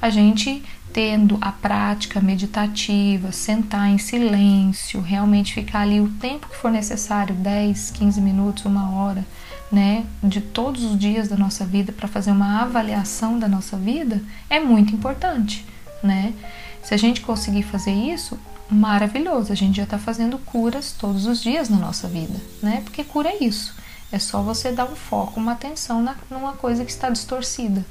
A 0.00 0.08
gente 0.08 0.62
tendo 0.92 1.38
a 1.40 1.52
prática 1.52 2.20
meditativa, 2.20 3.32
sentar 3.32 3.88
em 3.88 3.98
silêncio, 3.98 5.00
realmente 5.00 5.54
ficar 5.54 5.80
ali 5.80 6.00
o 6.00 6.08
tempo 6.08 6.48
que 6.48 6.56
for 6.56 6.70
necessário, 6.70 7.34
10, 7.34 7.90
15 7.90 8.20
minutos, 8.20 8.64
uma 8.64 8.90
hora, 8.96 9.24
né, 9.70 10.04
de 10.22 10.40
todos 10.40 10.82
os 10.82 10.98
dias 10.98 11.28
da 11.28 11.36
nossa 11.36 11.64
vida 11.64 11.92
para 11.92 12.08
fazer 12.08 12.32
uma 12.32 12.62
avaliação 12.62 13.38
da 13.38 13.48
nossa 13.48 13.76
vida, 13.76 14.20
é 14.48 14.58
muito 14.58 14.94
importante, 14.94 15.64
né? 16.02 16.34
Se 16.82 16.94
a 16.94 16.96
gente 16.96 17.20
conseguir 17.20 17.62
fazer 17.62 17.92
isso, 17.92 18.38
maravilhoso, 18.68 19.52
a 19.52 19.56
gente 19.56 19.76
já 19.76 19.84
está 19.84 19.98
fazendo 19.98 20.38
curas 20.38 20.92
todos 20.92 21.26
os 21.26 21.40
dias 21.40 21.68
na 21.68 21.76
nossa 21.76 22.08
vida, 22.08 22.40
né? 22.60 22.80
Porque 22.84 23.04
cura 23.04 23.28
é 23.28 23.44
isso, 23.44 23.74
é 24.10 24.18
só 24.18 24.42
você 24.42 24.72
dar 24.72 24.86
um 24.86 24.96
foco, 24.96 25.38
uma 25.38 25.52
atenção 25.52 26.02
na, 26.02 26.16
numa 26.28 26.54
coisa 26.54 26.84
que 26.84 26.90
está 26.90 27.08
distorcida, 27.10 27.84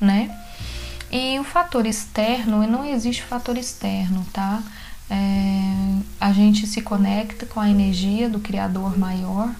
né? 0.00 0.30
E 1.16 1.38
o 1.38 1.44
fator 1.44 1.86
externo, 1.86 2.66
não 2.66 2.84
existe 2.84 3.22
fator 3.22 3.56
externo, 3.56 4.26
tá? 4.34 4.62
É, 5.08 5.16
a 6.20 6.30
gente 6.30 6.66
se 6.66 6.82
conecta 6.82 7.46
com 7.46 7.58
a 7.58 7.70
energia 7.70 8.28
do 8.28 8.38
Criador 8.38 8.98
maior, 8.98 9.50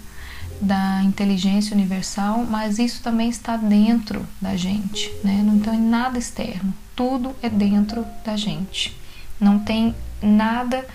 da 0.61 1.03
inteligência 1.03 1.75
universal, 1.75 2.45
mas 2.45 2.79
isso 2.79 3.03
também 3.03 3.31
está 3.31 3.57
dentro 3.57 4.27
da 4.39 4.55
gente, 4.55 5.11
né? 5.25 5.43
Não 5.43 5.59
tem 5.59 5.81
nada 5.81 6.19
externo, 6.19 6.75
tudo 6.95 7.35
é 7.41 7.49
dentro 7.49 8.05
da 8.23 8.37
gente. 8.37 8.95
Não 9.41 9.59
tem 9.59 9.95
nada 10.21 10.87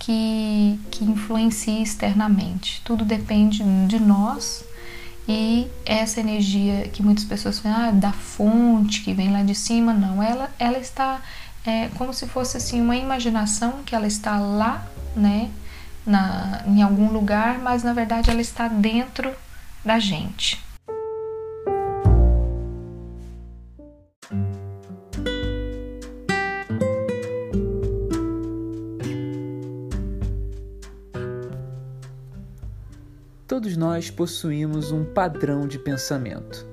que, 0.00 0.80
que 0.90 1.04
influencie 1.04 1.80
externamente. 1.80 2.82
Tudo 2.84 3.04
depende 3.04 3.62
de 3.86 4.00
nós 4.00 4.64
e 5.28 5.70
essa 5.84 6.20
energia 6.20 6.88
que 6.88 7.02
muitas 7.02 7.24
pessoas 7.24 7.58
falam 7.58 7.88
ah, 7.88 7.90
da 7.90 8.12
fonte 8.12 9.02
que 9.02 9.12
vem 9.12 9.30
lá 9.30 9.42
de 9.42 9.54
cima, 9.54 9.92
não, 9.92 10.22
ela, 10.22 10.50
ela 10.58 10.78
está 10.78 11.20
é, 11.66 11.90
como 11.96 12.14
se 12.14 12.26
fosse 12.26 12.56
assim 12.56 12.80
uma 12.80 12.96
imaginação 12.96 13.82
que 13.84 13.94
ela 13.94 14.06
está 14.06 14.38
lá, 14.38 14.86
né, 15.14 15.50
na, 16.06 16.62
em 16.66 16.80
algum 16.80 17.12
lugar, 17.12 17.58
mas 17.58 17.82
na 17.82 17.92
verdade 17.92 18.30
ela 18.30 18.40
está 18.40 18.68
dentro 18.68 19.30
da 19.84 19.98
gente. 19.98 20.64
Todos 33.48 33.78
nós 33.78 34.10
possuímos 34.10 34.92
um 34.92 35.06
padrão 35.06 35.66
de 35.66 35.78
pensamento. 35.78 36.68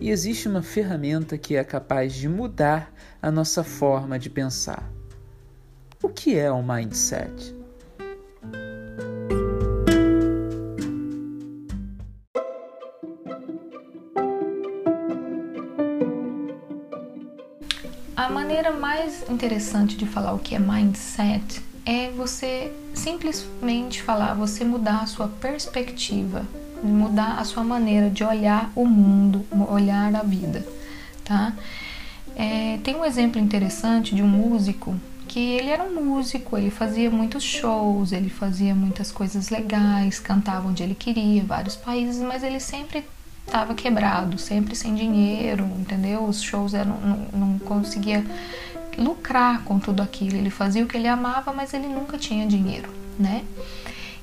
E 0.00 0.08
existe 0.08 0.46
uma 0.46 0.62
ferramenta 0.62 1.36
que 1.36 1.56
é 1.56 1.64
capaz 1.64 2.14
de 2.14 2.28
mudar 2.28 2.94
a 3.20 3.28
nossa 3.28 3.64
forma 3.64 4.16
de 4.16 4.30
pensar. 4.30 4.88
O 6.00 6.08
que 6.08 6.38
é 6.38 6.48
o 6.48 6.62
mindset? 6.62 7.52
A 18.14 18.28
maneira 18.30 18.70
mais 18.70 19.28
interessante 19.28 19.96
de 19.96 20.06
falar 20.06 20.34
o 20.34 20.38
que 20.38 20.54
é 20.54 20.58
mindset 20.60 21.60
é 21.84 22.12
você 22.12 22.72
simplesmente 22.96 24.02
falar, 24.02 24.34
você 24.34 24.64
mudar 24.64 25.02
a 25.02 25.06
sua 25.06 25.28
perspectiva, 25.28 26.44
mudar 26.82 27.38
a 27.38 27.44
sua 27.44 27.62
maneira 27.62 28.10
de 28.10 28.24
olhar 28.24 28.72
o 28.74 28.84
mundo, 28.84 29.44
olhar 29.70 30.14
a 30.14 30.22
vida, 30.22 30.66
tá? 31.24 31.52
É, 32.34 32.78
tem 32.82 32.96
um 32.96 33.04
exemplo 33.04 33.40
interessante 33.40 34.14
de 34.14 34.22
um 34.22 34.28
músico 34.28 34.94
que 35.28 35.40
ele 35.40 35.70
era 35.70 35.82
um 35.82 36.02
músico, 36.04 36.56
ele 36.56 36.70
fazia 36.70 37.10
muitos 37.10 37.42
shows, 37.42 38.12
ele 38.12 38.30
fazia 38.30 38.74
muitas 38.74 39.10
coisas 39.10 39.50
legais, 39.50 40.18
cantava 40.18 40.68
onde 40.68 40.82
ele 40.82 40.94
queria, 40.94 41.42
vários 41.44 41.76
países, 41.76 42.22
mas 42.22 42.42
ele 42.42 42.60
sempre 42.60 43.04
estava 43.46 43.74
quebrado, 43.74 44.38
sempre 44.38 44.74
sem 44.74 44.94
dinheiro, 44.94 45.64
entendeu? 45.78 46.24
Os 46.24 46.42
shows 46.42 46.74
eram, 46.74 46.98
não, 47.00 47.26
não 47.32 47.58
conseguia 47.58 48.24
lucrar 48.98 49.62
com 49.62 49.78
tudo 49.78 50.02
aquilo. 50.02 50.36
Ele 50.36 50.50
fazia 50.50 50.84
o 50.84 50.86
que 50.86 50.96
ele 50.96 51.08
amava, 51.08 51.52
mas 51.52 51.74
ele 51.74 51.86
nunca 51.86 52.18
tinha 52.18 52.46
dinheiro, 52.46 52.88
né? 53.18 53.44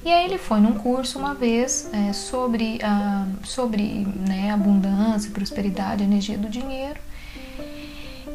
E 0.06 0.12
aí 0.12 0.26
ele 0.26 0.38
foi 0.38 0.60
num 0.60 0.74
curso 0.74 1.18
uma 1.18 1.34
vez 1.34 1.90
é, 1.94 2.12
sobre, 2.12 2.80
a, 2.84 3.26
sobre 3.44 4.06
né, 4.28 4.52
abundância, 4.52 5.32
prosperidade, 5.32 6.04
energia 6.04 6.38
do 6.38 6.50
dinheiro. 6.50 7.00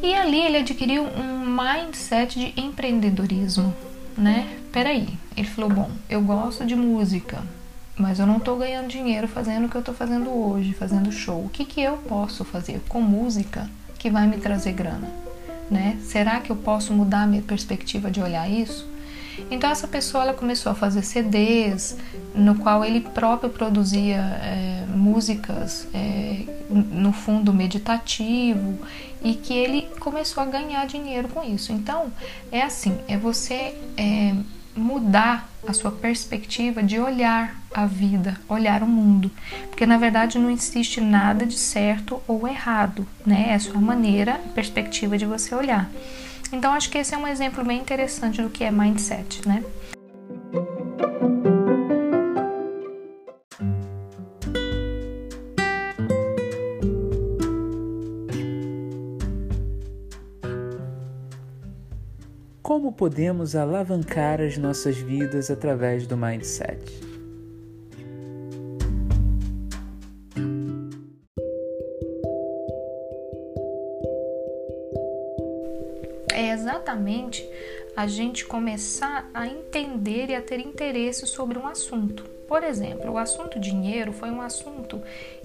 E 0.03 0.14
ali 0.14 0.40
ele 0.40 0.59
adquiriu 0.59 1.05
um 1.05 1.44
mindset 1.44 2.38
de 2.38 2.59
empreendedorismo, 2.59 3.74
né? 4.16 4.48
Peraí, 4.72 5.09
ele 5.37 5.46
falou, 5.46 5.68
bom, 5.68 5.90
eu 6.09 6.22
gosto 6.22 6.64
de 6.64 6.74
música, 6.74 7.42
mas 7.98 8.18
eu 8.18 8.27
não 8.27 8.38
estou 8.38 8.57
ganhando 8.57 8.88
dinheiro 8.88 9.29
fazendo 9.29 9.66
o 9.66 9.68
que 9.68 9.77
eu 9.77 9.81
estou 9.81 9.94
fazendo 9.94 10.31
hoje, 10.31 10.72
fazendo 10.72 11.12
show. 11.12 11.44
O 11.44 11.51
que, 11.51 11.64
que 11.64 11.83
eu 11.83 11.98
posso 11.98 12.44
fazer 12.44 12.81
com 12.88 13.01
música 13.01 13.68
que 13.98 14.09
vai 14.09 14.27
me 14.27 14.38
trazer 14.38 14.72
grana? 14.72 15.27
Né? 15.70 15.98
Será 16.02 16.40
que 16.40 16.50
eu 16.50 16.57
posso 16.57 16.92
mudar 16.92 17.22
a 17.22 17.26
minha 17.26 17.42
perspectiva 17.42 18.11
de 18.11 18.20
olhar 18.20 18.48
isso? 18.48 18.87
Então 19.50 19.70
essa 19.70 19.87
pessoa 19.87 20.24
ela 20.24 20.35
começou 20.35 20.72
a 20.72 20.74
fazer 20.74 21.02
CDs 21.02 21.96
no 22.35 22.57
qual 22.57 22.85
ele 22.85 23.00
próprio 23.00 23.50
produzia 23.50 24.16
é, 24.16 24.85
músicas 24.88 25.87
é, 25.94 26.42
no 26.68 27.12
fundo 27.12 27.52
meditativo 27.52 28.78
e 29.22 29.35
que 29.35 29.54
ele 29.54 29.83
começou 30.00 30.42
a 30.42 30.46
ganhar 30.46 30.87
dinheiro 30.87 31.28
com 31.28 31.42
isso. 31.42 31.72
Então 31.72 32.12
é 32.50 32.62
assim, 32.62 32.98
é 33.07 33.16
você 33.16 33.74
é, 33.96 34.35
mudar 34.78 35.48
a 35.66 35.72
sua 35.72 35.90
perspectiva 35.90 36.82
de 36.82 36.98
olhar 36.98 37.54
a 37.74 37.84
vida, 37.84 38.38
olhar 38.48 38.82
o 38.82 38.86
mundo, 38.86 39.30
porque 39.68 39.84
na 39.84 39.98
verdade 39.98 40.38
não 40.38 40.50
existe 40.50 41.00
nada 41.00 41.44
de 41.44 41.58
certo 41.58 42.22
ou 42.26 42.46
errado, 42.48 43.06
né? 43.26 43.46
É 43.50 43.54
a 43.54 43.60
sua 43.60 43.80
maneira, 43.80 44.40
perspectiva 44.54 45.18
de 45.18 45.26
você 45.26 45.54
olhar. 45.54 45.90
Então 46.52 46.72
acho 46.72 46.90
que 46.90 46.98
esse 46.98 47.14
é 47.14 47.18
um 47.18 47.26
exemplo 47.26 47.64
bem 47.64 47.78
interessante 47.78 48.40
do 48.40 48.48
que 48.48 48.64
é 48.64 48.70
mindset, 48.70 49.46
né? 49.46 49.62
podemos 62.98 63.54
alavancar 63.54 64.40
as 64.40 64.58
nossas 64.58 64.98
vidas 64.98 65.52
através 65.52 66.04
do 66.04 66.16
mindset. 66.16 66.82
É 76.32 76.50
exatamente 76.50 77.48
a 77.94 78.08
gente 78.08 78.44
começar 78.44 79.30
a 79.32 79.46
entender 79.46 80.30
e 80.30 80.34
a 80.34 80.42
ter 80.42 80.58
interesse 80.58 81.24
sobre 81.24 81.56
um 81.56 81.68
assunto. 81.68 82.24
Por 82.48 82.64
exemplo, 82.64 83.12
o 83.12 83.18
assunto 83.18 83.61
dinheiro 83.61 84.12
foi 84.12 84.30
um 84.30 84.42
assunto 84.42 85.00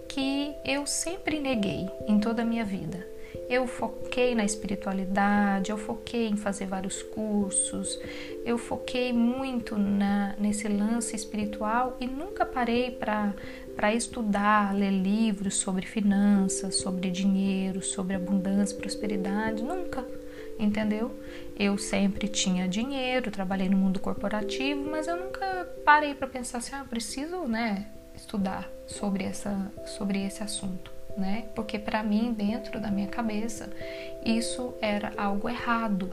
que 0.08 0.56
eu 0.66 0.88
sempre 0.88 1.40
neguei 1.40 1.88
em 2.08 2.20
toda 2.20 2.42
a 2.42 2.46
minha 2.46 2.66
vida. 2.66 3.13
Eu 3.50 3.68
foquei 3.68 4.34
na 4.34 4.44
espiritualidade, 4.44 5.72
eu 5.72 5.78
foquei 5.78 6.28
em 6.28 6.38
fazer 6.38 6.66
vários 6.66 7.02
cursos, 7.02 8.00
eu 8.46 8.58
foquei 8.58 9.14
muito 9.14 9.78
na, 9.78 10.36
nesse 10.38 10.68
lance 10.68 11.16
espiritual 11.16 11.98
e 12.00 12.08
nunca 12.08 12.46
parei 12.46 12.92
para 12.92 13.94
estudar, 13.94 14.74
ler 14.74 14.92
livros 14.92 15.56
sobre 15.56 15.86
finanças, 15.86 16.76
sobre 16.76 17.10
dinheiro, 17.12 17.82
sobre 17.82 18.16
abundância, 18.16 18.78
prosperidade, 18.78 19.62
nunca 19.62 20.06
entendeu? 20.60 21.12
Eu 21.58 21.78
sempre 21.78 22.28
tinha 22.28 22.68
dinheiro, 22.68 23.32
trabalhei 23.32 23.70
no 23.70 23.78
mundo 23.78 24.00
corporativo, 24.00 24.90
mas 24.90 25.08
eu 25.08 25.18
nunca 25.18 25.68
parei 25.86 26.14
para 26.14 26.28
pensar 26.28 26.60
assim, 26.60 26.76
ah, 26.76 26.86
preciso, 26.88 27.44
né, 27.48 27.88
estudar 28.16 28.70
sobre 28.88 29.24
essa 29.24 29.72
sobre 29.86 30.24
esse 30.24 30.44
assunto, 30.44 30.92
né? 31.18 31.46
Porque 31.56 31.78
para 31.78 32.04
mim, 32.04 32.34
dentro 32.34 32.80
da 32.80 32.90
minha 32.90 33.08
cabeça, 33.08 33.70
isso 34.26 34.74
era 34.82 35.14
algo 35.18 35.50
errado, 35.50 36.12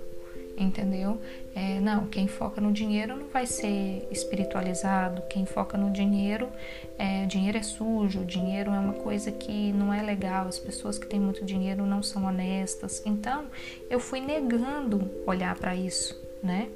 entendeu? 0.56 1.20
É, 1.54 1.80
não, 1.80 2.06
quem 2.06 2.28
foca 2.28 2.60
no 2.60 2.72
dinheiro 2.72 3.16
não 3.16 3.28
vai 3.28 3.46
ser 3.46 4.06
espiritualizado, 4.10 5.22
quem 5.28 5.44
foca 5.46 5.76
no 5.76 5.90
dinheiro, 5.90 6.48
é, 6.98 7.26
dinheiro 7.26 7.58
é 7.58 7.62
sujo, 7.62 8.24
dinheiro 8.24 8.70
é 8.70 8.78
uma 8.78 8.94
coisa 8.94 9.32
que 9.32 9.72
não 9.72 9.92
é 9.92 10.02
legal, 10.02 10.46
as 10.46 10.58
pessoas 10.58 10.98
que 10.98 11.06
têm 11.06 11.18
muito 11.18 11.44
dinheiro 11.44 11.84
não 11.86 12.02
são 12.02 12.24
honestas. 12.24 13.02
Então, 13.04 13.46
eu 13.88 13.98
fui 13.98 14.20
negando 14.20 15.10
olhar 15.26 15.54
para 15.56 15.74
isso, 15.74 16.20
né? 16.42 16.68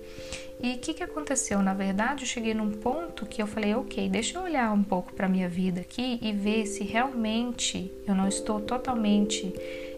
E 0.60 0.74
o 0.74 0.78
que, 0.78 0.94
que 0.94 1.02
aconteceu? 1.02 1.60
Na 1.60 1.74
verdade, 1.74 2.24
eu 2.24 2.28
cheguei 2.28 2.54
num 2.54 2.70
ponto 2.70 3.26
que 3.26 3.42
eu 3.42 3.46
falei, 3.46 3.74
ok, 3.74 4.08
deixa 4.08 4.38
eu 4.38 4.42
olhar 4.42 4.72
um 4.72 4.82
pouco 4.82 5.12
para 5.12 5.28
minha 5.28 5.48
vida 5.48 5.80
aqui 5.80 6.18
e 6.22 6.32
ver 6.32 6.66
se 6.66 6.84
realmente 6.84 7.92
eu 8.06 8.14
não 8.14 8.28
estou 8.28 8.60
totalmente 8.60 9.52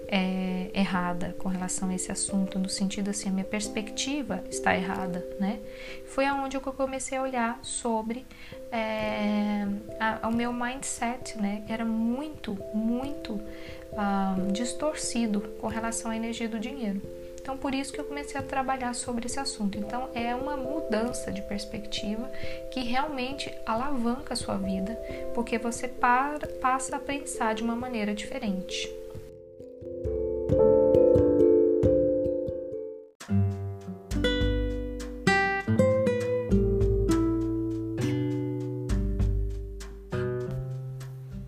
é, 0.09 0.71
errada 0.75 1.35
com 1.39 1.49
relação 1.49 1.89
a 1.89 1.95
esse 1.95 2.11
assunto, 2.13 2.59
no 2.59 2.69
sentido 2.69 3.11
assim, 3.11 3.29
a 3.29 3.33
minha 3.33 3.45
perspectiva 3.45 4.43
está 4.49 4.75
errada, 4.75 5.25
né? 5.39 5.61
Foi 6.07 6.25
aonde 6.25 6.57
eu 6.57 6.61
comecei 6.61 7.19
a 7.19 7.23
olhar 7.23 7.59
sobre 7.63 8.25
é, 8.71 9.67
a, 9.99 10.29
o 10.29 10.33
meu 10.33 10.53
mindset, 10.53 11.37
né? 11.39 11.65
Era 11.69 11.85
muito, 11.85 12.57
muito 12.75 13.41
ah, 13.97 14.37
distorcido 14.53 15.41
com 15.61 15.67
relação 15.67 16.11
à 16.11 16.17
energia 16.17 16.49
do 16.49 16.59
dinheiro. 16.59 17.01
Então, 17.47 17.57
por 17.57 17.73
isso 17.73 17.93
que 17.93 18.01
eu 18.01 18.05
comecei 18.05 18.41
a 18.41 18.43
trabalhar 18.43 18.93
sobre 18.93 19.27
esse 19.27 19.39
assunto. 19.39 19.79
Então, 19.79 20.11
é 20.13 20.35
uma 20.35 20.57
mudança 20.57 21.31
de 21.31 21.41
perspectiva 21.43 22.29
que 22.73 22.81
realmente 22.81 23.57
alavanca 23.65 24.35
a 24.35 24.37
sua 24.37 24.57
vida, 24.57 24.97
porque 25.33 25.57
você 25.57 25.87
para, 25.87 26.49
passa 26.61 26.97
a 26.97 26.99
pensar 26.99 27.55
de 27.55 27.63
uma 27.63 27.77
maneira 27.77 28.13
diferente. 28.17 28.93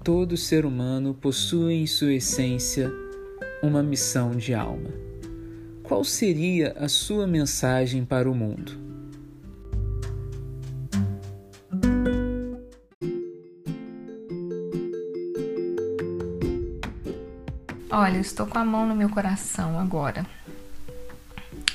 Todo 0.04 0.36
ser 0.36 0.64
humano 0.64 1.12
possui 1.12 1.74
em 1.74 1.88
sua 1.88 2.12
essência 2.12 2.88
uma 3.60 3.82
missão 3.82 4.30
de 4.30 4.54
alma. 4.54 5.07
Qual 5.88 6.04
seria 6.04 6.76
a 6.78 6.86
sua 6.86 7.26
mensagem 7.26 8.04
para 8.04 8.30
o 8.30 8.34
mundo? 8.34 8.78
Olha, 17.90 18.18
estou 18.18 18.46
com 18.46 18.58
a 18.58 18.64
mão 18.66 18.86
no 18.86 18.94
meu 18.94 19.08
coração 19.08 19.80
agora. 19.80 20.26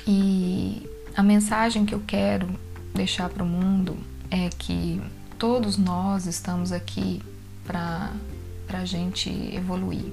E 0.06 0.88
a 1.16 1.22
mensagem 1.22 1.84
que 1.84 1.92
eu 1.92 2.02
quero 2.06 2.48
deixar 2.94 3.28
para 3.28 3.42
o 3.42 3.46
mundo 3.46 3.96
é 4.30 4.48
que 4.48 5.02
todos 5.36 5.76
nós 5.76 6.26
estamos 6.26 6.70
aqui 6.70 7.20
para 7.66 8.12
a 8.68 8.84
gente 8.84 9.28
evoluir, 9.52 10.12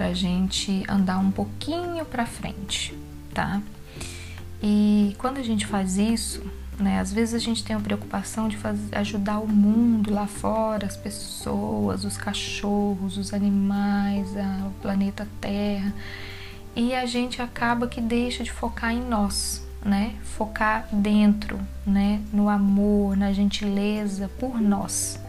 para 0.00 0.08
a 0.08 0.14
gente 0.14 0.82
andar 0.88 1.18
um 1.18 1.30
pouquinho 1.30 2.06
para 2.06 2.24
frente, 2.24 2.98
tá? 3.34 3.60
E 4.62 5.14
quando 5.18 5.36
a 5.36 5.42
gente 5.42 5.66
faz 5.66 5.98
isso, 5.98 6.42
né, 6.78 6.98
às 6.98 7.12
vezes 7.12 7.34
a 7.34 7.38
gente 7.38 7.62
tem 7.62 7.76
a 7.76 7.80
preocupação 7.80 8.48
de 8.48 8.56
fazer, 8.56 8.96
ajudar 8.96 9.40
o 9.40 9.46
mundo 9.46 10.10
lá 10.10 10.26
fora, 10.26 10.86
as 10.86 10.96
pessoas, 10.96 12.02
os 12.06 12.16
cachorros, 12.16 13.18
os 13.18 13.34
animais, 13.34 14.34
a, 14.38 14.68
o 14.68 14.70
planeta 14.80 15.28
Terra, 15.38 15.92
e 16.74 16.94
a 16.94 17.04
gente 17.04 17.42
acaba 17.42 17.86
que 17.86 18.00
deixa 18.00 18.42
de 18.42 18.50
focar 18.50 18.94
em 18.94 19.02
nós, 19.06 19.62
né? 19.84 20.14
Focar 20.22 20.88
dentro, 20.90 21.60
né? 21.86 22.22
No 22.32 22.48
amor, 22.48 23.18
na 23.18 23.34
gentileza 23.34 24.30
por 24.38 24.58
nós 24.62 25.20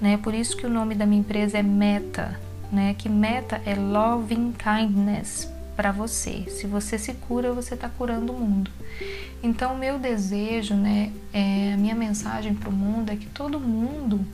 né? 0.00 0.16
Por 0.16 0.34
isso 0.34 0.56
que 0.56 0.66
o 0.66 0.70
nome 0.70 0.94
da 0.94 1.04
minha 1.04 1.20
empresa 1.20 1.58
é 1.58 1.62
Meta, 1.62 2.40
né? 2.70 2.94
Que 2.94 3.08
Meta 3.08 3.60
é 3.64 3.74
Loving 3.74 4.52
Kindness 4.52 5.50
para 5.76 5.92
você. 5.92 6.44
Se 6.48 6.66
você 6.66 6.98
se 6.98 7.14
cura, 7.14 7.52
você 7.52 7.74
está 7.74 7.88
curando 7.88 8.32
o 8.32 8.38
mundo. 8.38 8.70
Então, 9.42 9.76
meu 9.76 9.98
desejo, 9.98 10.74
né? 10.74 11.12
É, 11.32 11.72
a 11.74 11.76
minha 11.76 11.94
mensagem 11.94 12.54
para 12.54 12.68
o 12.68 12.72
mundo 12.72 13.10
é 13.10 13.16
que 13.16 13.26
todo 13.26 13.58
mundo 13.58 14.24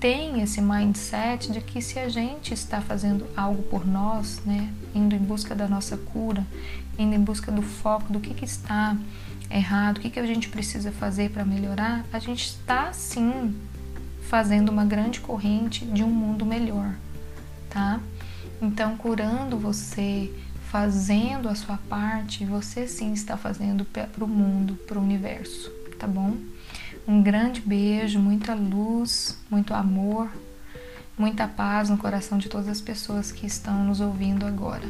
tem 0.00 0.42
esse 0.42 0.60
mindset 0.60 1.50
de 1.50 1.60
que 1.60 1.80
se 1.80 1.98
a 1.98 2.08
gente 2.08 2.52
está 2.52 2.80
fazendo 2.80 3.26
algo 3.36 3.62
por 3.64 3.86
nós, 3.86 4.40
né, 4.44 4.70
indo 4.94 5.14
em 5.14 5.18
busca 5.18 5.54
da 5.54 5.66
nossa 5.66 5.96
cura, 5.96 6.46
indo 6.98 7.14
em 7.14 7.20
busca 7.20 7.50
do 7.50 7.62
foco 7.62 8.12
do 8.12 8.20
que, 8.20 8.34
que 8.34 8.44
está 8.44 8.96
errado, 9.50 9.98
o 9.98 10.00
que, 10.00 10.10
que 10.10 10.20
a 10.20 10.26
gente 10.26 10.48
precisa 10.48 10.92
fazer 10.92 11.30
para 11.30 11.44
melhorar, 11.44 12.04
a 12.12 12.18
gente 12.18 12.44
está 12.44 12.92
sim 12.92 13.54
fazendo 14.28 14.70
uma 14.70 14.84
grande 14.84 15.20
corrente 15.20 15.84
de 15.84 16.02
um 16.02 16.10
mundo 16.10 16.44
melhor, 16.44 16.94
tá? 17.76 18.00
Então, 18.62 18.96
curando 18.96 19.58
você, 19.58 20.32
fazendo 20.70 21.46
a 21.46 21.54
sua 21.54 21.76
parte, 21.76 22.42
você 22.42 22.88
sim 22.88 23.12
está 23.12 23.36
fazendo 23.36 23.84
para 23.84 24.24
o 24.24 24.26
mundo, 24.26 24.76
para 24.86 24.98
o 24.98 25.02
universo, 25.02 25.70
tá 25.98 26.06
bom? 26.06 26.34
Um 27.06 27.22
grande 27.22 27.60
beijo, 27.60 28.18
muita 28.18 28.54
luz, 28.54 29.38
muito 29.50 29.74
amor, 29.74 30.30
muita 31.18 31.46
paz 31.46 31.90
no 31.90 31.98
coração 31.98 32.38
de 32.38 32.48
todas 32.48 32.68
as 32.68 32.80
pessoas 32.80 33.30
que 33.30 33.46
estão 33.46 33.84
nos 33.84 34.00
ouvindo 34.00 34.46
agora. 34.46 34.88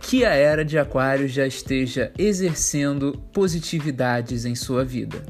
Que 0.00 0.24
a 0.24 0.32
era 0.32 0.64
de 0.64 0.78
Aquário 0.78 1.26
já 1.26 1.44
esteja 1.44 2.12
exercendo 2.16 3.20
positividades 3.32 4.44
em 4.44 4.54
sua 4.54 4.84
vida. 4.84 5.26